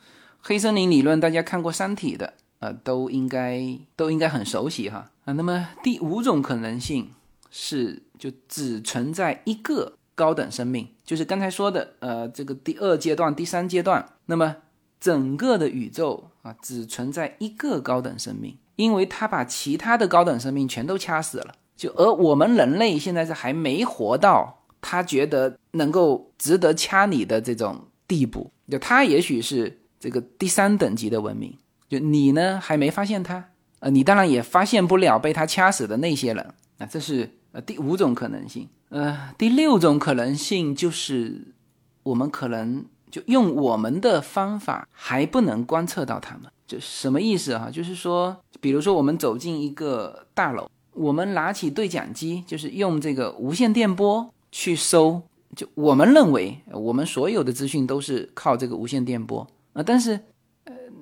[0.41, 3.63] 黑森林理论，大家看过《三体》的呃，都应该
[3.97, 5.33] 都应该很熟悉哈啊。
[5.33, 7.11] 那么第五种可能性
[7.51, 14.57] 是，就只存在一个高等生命，就是刚才说的呃，这个第二阶段、第三阶段，那么。
[15.01, 21.55] 整个的宇宙啊，只存在一个高等生命，因为他把其他的高等生命全都掐死了。
[21.77, 28.51] 就而我们人类现在是还没活到他觉得能够值得掐你的这种地步。
[28.69, 31.57] 就他也许是这个第三等级的文明，
[31.89, 36.55] 就你呢还没发现他，呃，你当然也发现不了被他掐死的那些人。
[36.79, 38.69] 那这是呃第五种可能性。
[38.91, 41.55] 呃，第六种可能性就是
[42.03, 42.85] 我们可能。
[43.11, 47.71] 就用我们的方法还不能观测到他们，就什么意思哈？
[47.71, 55.23] 就是说，比如说我们走进一个大楼，我们拿起对讲机，就是用这个无线电波去搜，
[55.57, 59.41] 就我们认为我们所有的资讯都是靠这个无线电波
[59.73, 60.21] 啊，但是，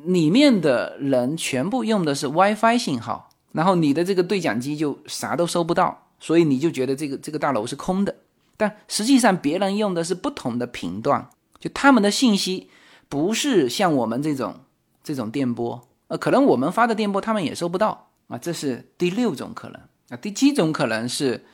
[0.06, 8.14] 里面的人全部用的是 WiFi 信号，然后你的这个对讲机就啥都收不到，所以你就觉得这个这个大楼是空的，
[8.56, 11.28] 但实际上别人用的是不同的频段。
[11.58, 12.68] 就他们的信息
[13.08, 14.54] 不是像我们这种
[15.02, 19.80] 这种电波，呃，可能我们发的电波他们也收不到啊，这是第六种可能
[20.10, 20.16] 啊。
[20.16, 21.44] 第七种可能是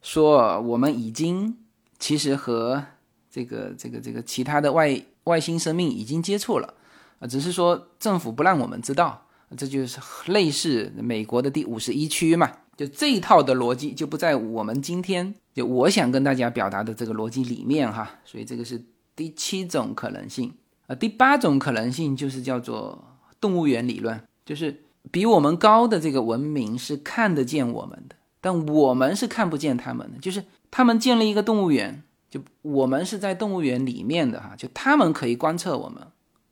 [0.00, 1.56] 说我们已经
[1.98, 2.84] 其实和
[3.30, 6.74] 这个这个这个其他的外外星生命已经接触了
[7.18, 12.50] 啊，只是说政府不让我们知道，这就是类似美国的第五十一区嘛。
[12.76, 18.82] 就这一套的逻辑就不在我们今天就我想跟大家表达的这个逻辑里面哈，所以这个是。
[19.18, 20.54] 第七种可能性
[20.86, 23.04] 啊，第八种可能性就是叫做
[23.40, 30.18] 动物园理论，就是比我们高的这个文明是看得见我们的，但我们是看不见他们的。
[30.20, 32.00] 就是他们建立一个动物园，
[32.30, 36.00] 就我们是在动物园里面的哈，就他们可以观测我们，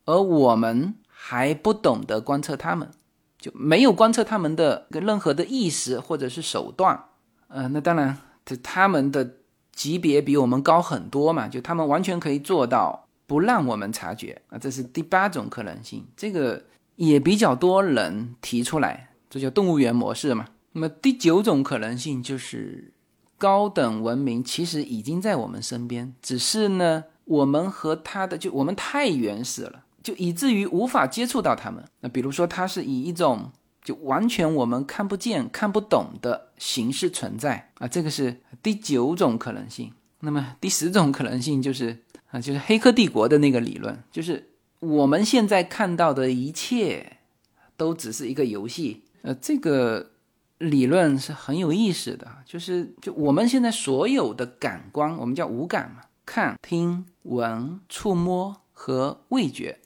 [0.06, 2.90] 而我们还不懂得观测他们，
[3.38, 7.04] 就没有观测他们的任何的意识或者是手段。
[7.48, 8.16] 呃，那当然，
[8.62, 9.36] 他们的。
[9.76, 20.46] 级别比我们高很多嘛，就他们完全可以做到不让我们察觉啊，这是第八种可能性，这个也比较多人提出来，这叫动物园模式嘛。
[20.72, 22.94] 那么第九种可能性就是
[23.36, 31.82] 高等文明其实已经在我们身边，只是呢我们和他的就我们太原始了，就以至于无法接触到他们。
[32.00, 33.50] 那比如说它是以一种。
[33.86, 39.92] 就完全我们看不见、看不懂的形式存在啊，这个是第九种可能性。
[40.22, 41.96] 那么第十种可能性就是
[42.32, 44.50] 啊，就是《黑客帝国》的那个理论，就是
[44.80, 47.18] 我们现在看到的一切
[47.76, 49.04] 都只是一个游戏。
[49.22, 50.10] 呃，这个
[50.58, 59.78] 理论是很有意思的，就是就我们现在所有的感官，我们叫五感嘛，看、听、闻、触摸和味觉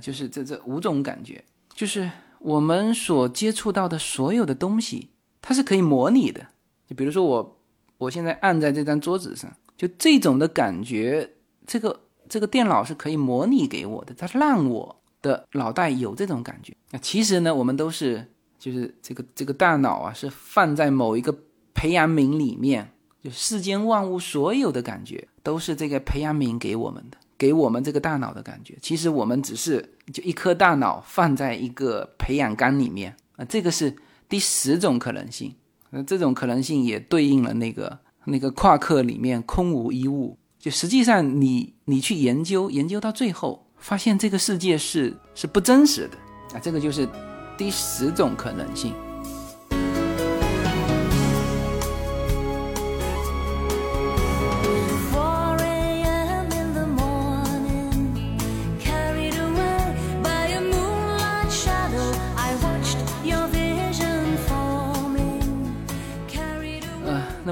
[0.00, 1.44] 就是这这五种感觉，
[1.74, 2.10] 就是。
[2.38, 5.08] 我们所接触到的所有的东西，
[5.40, 6.46] 它是可以模拟的。
[6.86, 7.58] 就比如说我，
[7.96, 11.28] 我现在按在这张桌子上，就这种的感觉，
[11.66, 16.76] 这个这个电脑是可以模拟给我的，它让我的脑袋有这种感觉。
[16.90, 18.24] 那其实呢，我们都是
[18.60, 21.36] 就是这个这个大脑啊，是放在某一个
[21.74, 22.92] 培养皿里面，
[23.24, 27.16] 就世间万物所有的感觉都是这个培养皿给我们的。
[27.38, 33.94] 给我们这个大脑的感觉，其实我们只是就一颗大脑放在一个培养缸里面啊，这个是
[34.28, 35.54] 第十种可能性。
[35.90, 40.36] 那这种可能性也对应了那个那个夸克里面空无一物。
[40.58, 47.08] 就实际上你你去研究研究到最后，发现这个世界是是不真实的啊，这个就是
[47.56, 48.92] 第十种可能性。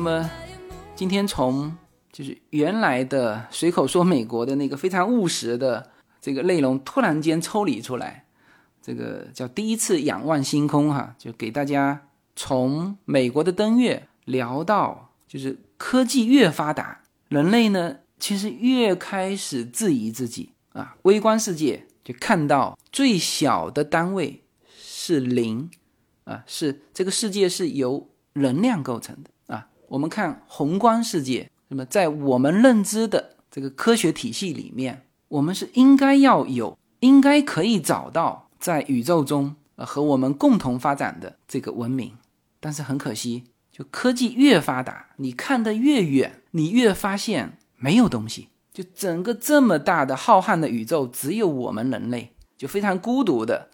[0.04, 0.30] 那么，
[0.94, 1.74] 今天从
[2.12, 8.26] 就是原来的随口说美国的那个非常务实的这个内容，突然间抽离出来，
[8.82, 12.02] 这个叫第一次仰望星空哈，就给大家
[12.36, 17.00] 从美国的登月聊到，就是科技越发达，
[17.30, 20.96] 人类呢其实越开始质疑自己啊。
[21.04, 25.70] 微观世界就看到最小的单位是零
[26.24, 29.30] 啊，是这个世界是由能量构成的。
[29.94, 42.12] 我们看宏观世界，那么在我们认知的这个科学体系里面，我们是应该要有，应该可以找到在宇宙中呃和我们共同发展的这个文明，
[42.58, 43.44] 但是很可惜。
[43.70, 48.48] 就科技越发达，你看得越远，你越发现没有东西。
[48.72, 53.68] 就整个这么大的浩瀚的宇宙，只有我们人类就非常孤独的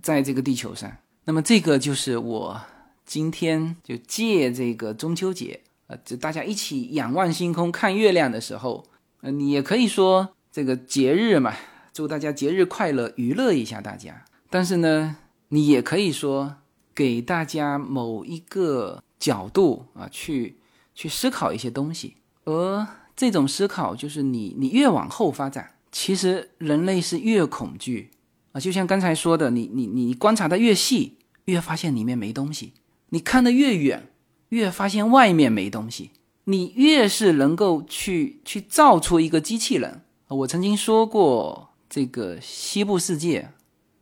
[0.00, 0.90] 在这个地球上。
[1.24, 2.58] 那么这个就是我
[3.04, 8.84] 今天就借这个中秋节，呃，就大家一起仰望星空看月亮的时候，
[9.20, 11.54] 呃，你也可以说这个节日嘛，
[11.92, 14.24] 祝大家节日快乐，娱乐一下大家。
[14.50, 15.16] 但是呢，
[15.48, 16.56] 你也可以说
[16.94, 19.02] 给大家某一个。
[19.22, 20.56] 角度啊，去
[20.96, 22.84] 去思考一些东西，而
[23.14, 28.10] 这种思考就是你你越往后发展，其实人类是越恐惧
[28.50, 28.58] 啊。
[28.58, 32.72] 就像刚才说的，你你你观察的越细，越发现里面没东西；
[33.14, 34.08] 你看得越远，
[34.48, 36.10] 越发现外面没东西。
[36.44, 43.50] 你越是能够去去造出一个机器人，我曾经说过，这个西部世界。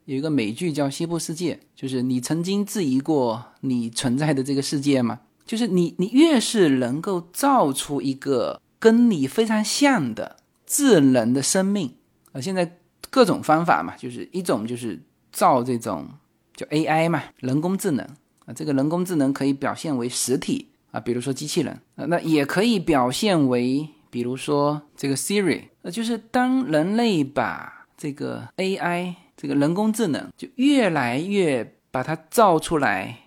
[0.04, 5.20] 有一个美剧叫《西部世界》，就是你曾经质疑过你存在的这个世界吗？
[5.44, 10.36] 就是你，你越是能够造出一个跟你非常像的
[10.66, 11.92] 智能的生命
[12.32, 12.78] 啊，现在
[13.11, 15.00] 各种方法嘛，就是一种就是
[15.32, 16.08] 造这种
[16.54, 18.08] 叫 AI 嘛，人工智能
[18.53, 33.18] 这个人工智能可以表现为实体啊，比如说机器人啊，那也可以表现为，比如说这个 Siri，呃，就是当人类把这个 AI 这个人工智能就越来越把它造出来，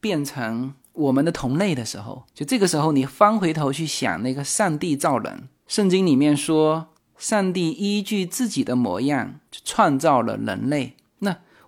[0.00, 10.94] 变成我们的同类的时候，就这个时候，你翻回头去想那个上帝造人，圣经里面说，上帝依据自己的模样创造了人类。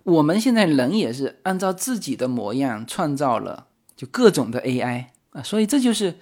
[0.03, 6.15] 我们现在人也是按照自己的模样创造了，就各种的 AI 啊，所以这就是，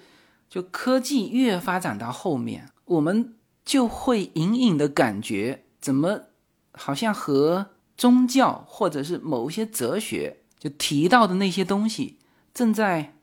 [0.48, 6.22] 就科技越发展到后面，我们就会隐隐的感觉怎么。
[6.72, 12.16] 好像和宗教或者是某些哲学就提到的那些东西，
[12.54, 13.16] 正在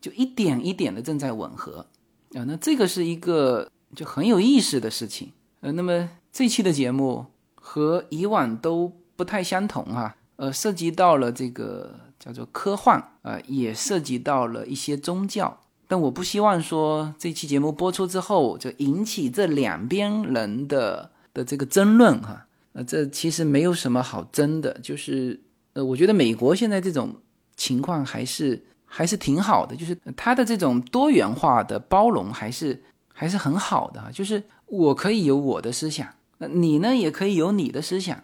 [0.00, 1.86] 就一点一点的正在吻合
[2.34, 2.42] 啊。
[2.42, 5.30] 那这个是一个就很有意思的事情。
[5.60, 10.14] 呃，那么这期的节目和以往都不太相同啊。
[10.36, 15.58] 呃，涉及到了这个叫做科幻啊，也涉及到了一些宗教。
[15.88, 22.46] 但我不希望说这期节目播出之后就引起这两边人的的这个争论哈。
[22.74, 25.40] 呃，这其实没有什么好争的，就是
[25.72, 27.12] 呃，我觉得美国现在这种
[27.56, 32.80] 情况还是还是挺好的，就是它的这种多元化的包容还是
[33.12, 36.06] 还是很好的哈就是我可以有我的思想，
[36.36, 38.22] 那你呢也可以有你的思想，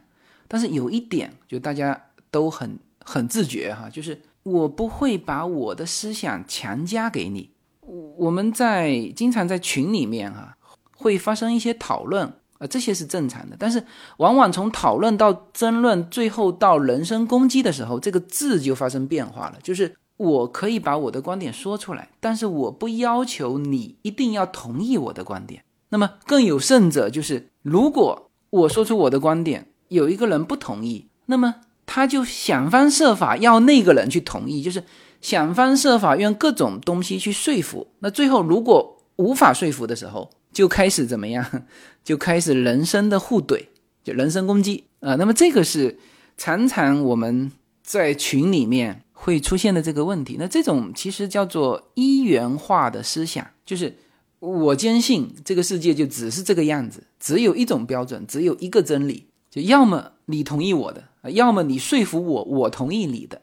[0.49, 7.51] 但是有一点就大家都很很自觉哈，就是我不会把我的思想强加给你。
[8.17, 10.57] 我们在经常在群里面哈
[10.97, 12.33] 会发生一些讨论。
[12.59, 13.85] 啊，这些是正常的，但是
[14.19, 19.59] 往往从讨论到争论，最后到人身攻击的时候，这个字就发生变化了。
[19.61, 25.65] 就是我可以把我的观点说出来，但是我不要求你一定要同意我的观点。
[25.89, 31.55] 那么更有甚者，就是如果我说出我的观点，有一个人不同意，那么
[31.87, 34.83] 他就想方设法要那个人去同意，就是
[35.21, 37.87] 想方设法用各种东西去说服。
[38.01, 41.65] 那最后如果无法说服的时候，就开始怎么样？
[42.05, 43.67] 就开始人身的互怼，
[44.03, 45.15] 就人身攻击啊。
[45.17, 45.99] 那么这个是
[46.37, 47.51] 常常我们
[47.83, 50.37] 在群里面会出现的这个问题。
[50.39, 53.97] 那这种其实叫做一元化的思想，就是
[54.41, 63.41] 我坚信这个世界就只是这个样子，只有一种标准，只有一个真理，就要么你同意我的，要么你说服我，我同意你的。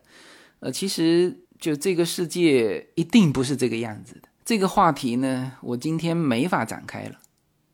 [0.60, 4.28] 呃，其实就这个世界一定不是这个样子的。
[4.44, 7.16] 这个话题呢，我今天没法展开了。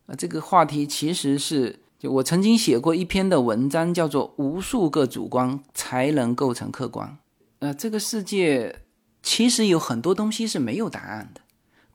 [0.05, 7.17] 啊，这个话题其实是就我曾经写过一篇的文章，叫做“无数个主观才能构成客观”。
[7.57, 8.83] 呃，这个世界
[9.23, 11.41] 其实有很多东西是没有答案的，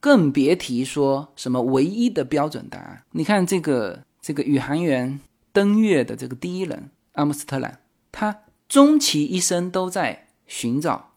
[0.01, 3.05] 更别提说什么唯一的标准答案。
[3.13, 5.21] 你看这个这个宇航员
[5.53, 7.79] 登月的这个第一人阿姆斯特朗，
[8.11, 11.13] 他终其一生都在寻找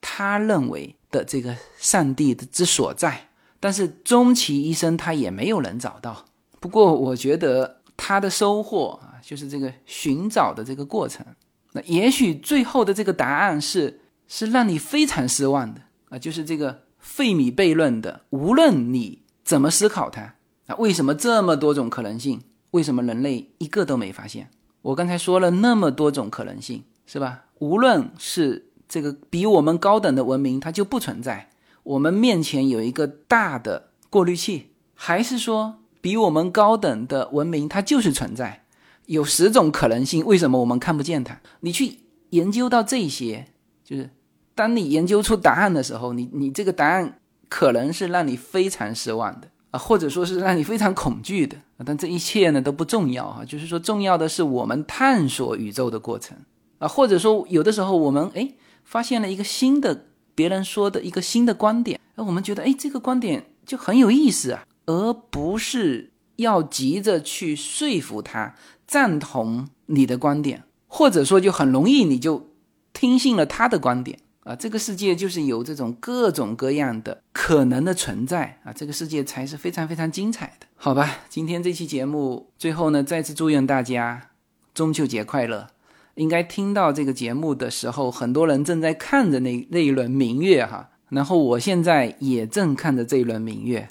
[0.00, 0.94] 他认为。
[1.08, 3.28] 的这个上帝的之所在，
[3.60, 6.26] 但是终其一生他也没有能找到。
[6.60, 11.24] 不过我觉得他的收获啊，就是这个寻找的这个过程。
[11.72, 15.80] 那也许最后的这个答案是是让你非常失望的
[16.10, 20.34] 啊，就是这个费米悖论的，无论你怎么思考它
[20.66, 22.42] 啊，为什么这么多种可能性？
[22.76, 24.50] 为什么人类一个都没发现？
[24.82, 27.46] 我刚才说了那么多种可能性，是吧？
[27.58, 31.48] 无论是这个比我们高等的文明，它就不存在，
[31.82, 38.64] 我们面前有一个大的过滤器，还是说比我们高等的文明它就是存在？
[39.06, 41.40] 有十种可能性，为什么我们看不见它？
[41.60, 42.00] 你去
[42.30, 43.46] 研究到这些，
[43.82, 44.10] 就是
[44.54, 47.18] 当你研究出答案的时候，你你这个答案
[47.48, 51.56] 可能是让你非常失望的或者说是让你非常恐惧的。
[51.84, 56.36] 但这一切呢都不重要啊，就是说重要的是我们探索宇宙的过程
[56.78, 58.52] 啊，或者说有的时候我们哎
[58.84, 68.54] 发现了一个新的别人说的一个新的观点，那我们觉得哎这个观点就很有意思啊，而不是要急着去说服他。
[68.86, 72.50] 赞同你的观点，或者说就很容易你就
[72.92, 74.54] 听信了他的观点啊！
[74.54, 78.72] 这个世界就是有这种各种各样的可能的存在啊！
[78.72, 81.18] 这个世界才是非常非常精彩的，好吧？
[81.28, 84.30] 今天这期节目最后呢，再次祝愿大家
[84.72, 85.66] 中秋节快乐！
[86.14, 93.88] 应该听到这个节目的时候，很多人正在看着那那一轮明月哈，然后我现在也正看着这一轮明月，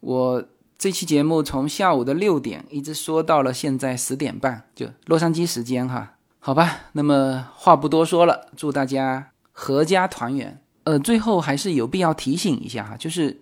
[0.00, 0.44] 我。
[0.82, 6.84] 这期节目从下午的六点一直说到了现在十点半，就洛杉矶时间哈，好吧。
[6.92, 9.29] 那么话不多说了，祝大家
[9.60, 10.58] 阖家团圆。
[10.84, 13.38] 呃，最后还是有必要提醒一下哈，就是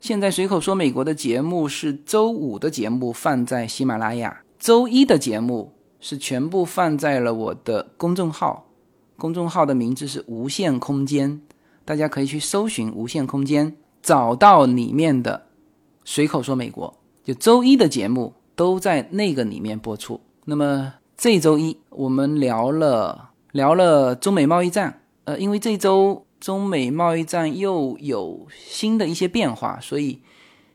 [0.00, 8.64] 现在随口说美国的节目是周五的节目放在喜马拉雅，周一的节目是全部放在了我的公众号，
[9.18, 11.40] 公众号的名字是无限空间，
[11.84, 15.46] 大家可以去搜寻无限空间，找到里面的。
[16.04, 20.18] 随口说美国，就周一的节目都在那个里面播出。
[20.46, 30.22] 那么这周一我们聊了聊了中美贸易战，呃，因为这周中美贸易战又有新的一些变化，所以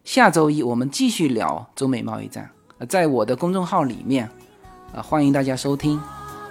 [0.04, 2.52] 下周一我们继续聊中美贸易战。
[2.88, 4.30] 在我的公众号里面，
[4.94, 5.98] 啊，欢迎大家收听。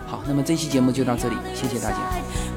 [0.05, 2.52] 好，那么这期节目就到这里，谢谢大家。